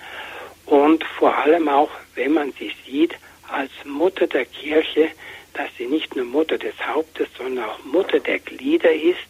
[0.64, 3.14] Und vor allem auch, wenn man sie sieht,
[3.49, 5.11] als Mutter der Kirche,
[5.53, 9.28] dass sie nicht nur Mutter des Hauptes, sondern auch Mutter der Glieder ist,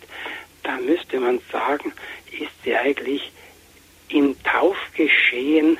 [0.62, 1.92] da müsste man sagen,
[2.30, 3.32] ist sie eigentlich
[4.08, 5.78] im Taufgeschehen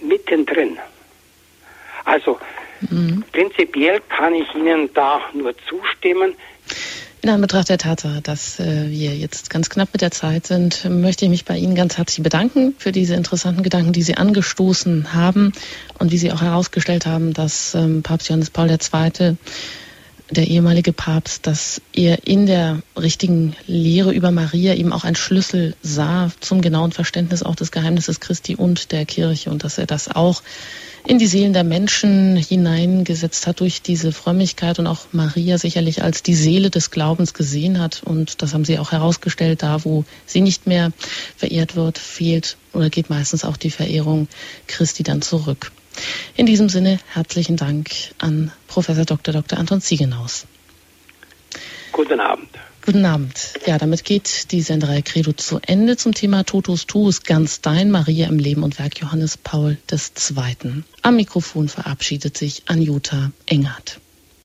[0.00, 0.78] mittendrin.
[2.04, 2.38] Also
[2.80, 3.24] mhm.
[3.32, 6.34] prinzipiell kann ich Ihnen da nur zustimmen.
[7.24, 11.24] In Anbetracht der Tatsache, dass äh, wir jetzt ganz knapp mit der Zeit sind, möchte
[11.24, 15.52] ich mich bei Ihnen ganz herzlich bedanken für diese interessanten Gedanken, die Sie angestoßen haben
[16.00, 19.36] und wie Sie auch herausgestellt haben, dass ähm, Papst Johannes Paul II
[20.32, 25.74] der ehemalige Papst, dass er in der richtigen Lehre über Maria eben auch ein Schlüssel
[25.82, 30.08] sah zum genauen Verständnis auch des Geheimnisses Christi und der Kirche und dass er das
[30.08, 30.42] auch
[31.06, 36.22] in die Seelen der Menschen hineingesetzt hat durch diese Frömmigkeit und auch Maria sicherlich als
[36.22, 38.02] die Seele des Glaubens gesehen hat.
[38.04, 40.92] Und das haben Sie auch herausgestellt, da wo sie nicht mehr
[41.36, 44.28] verehrt wird, fehlt oder geht meistens auch die Verehrung
[44.68, 45.72] Christi dann zurück.
[46.36, 49.32] In diesem Sinne herzlichen Dank an Professor Dr.
[49.32, 49.58] Dr.
[49.58, 50.46] Anton Ziegenhaus.
[51.92, 52.48] Guten Abend.
[52.84, 53.52] Guten Abend.
[53.64, 58.26] Ja, damit geht die Senderei Credo zu Ende zum Thema Totus Tuus ganz dein Maria
[58.26, 60.82] im Leben und Werk Johannes Paul II.
[61.02, 64.00] Am Mikrofon verabschiedet sich Anjuta Engert.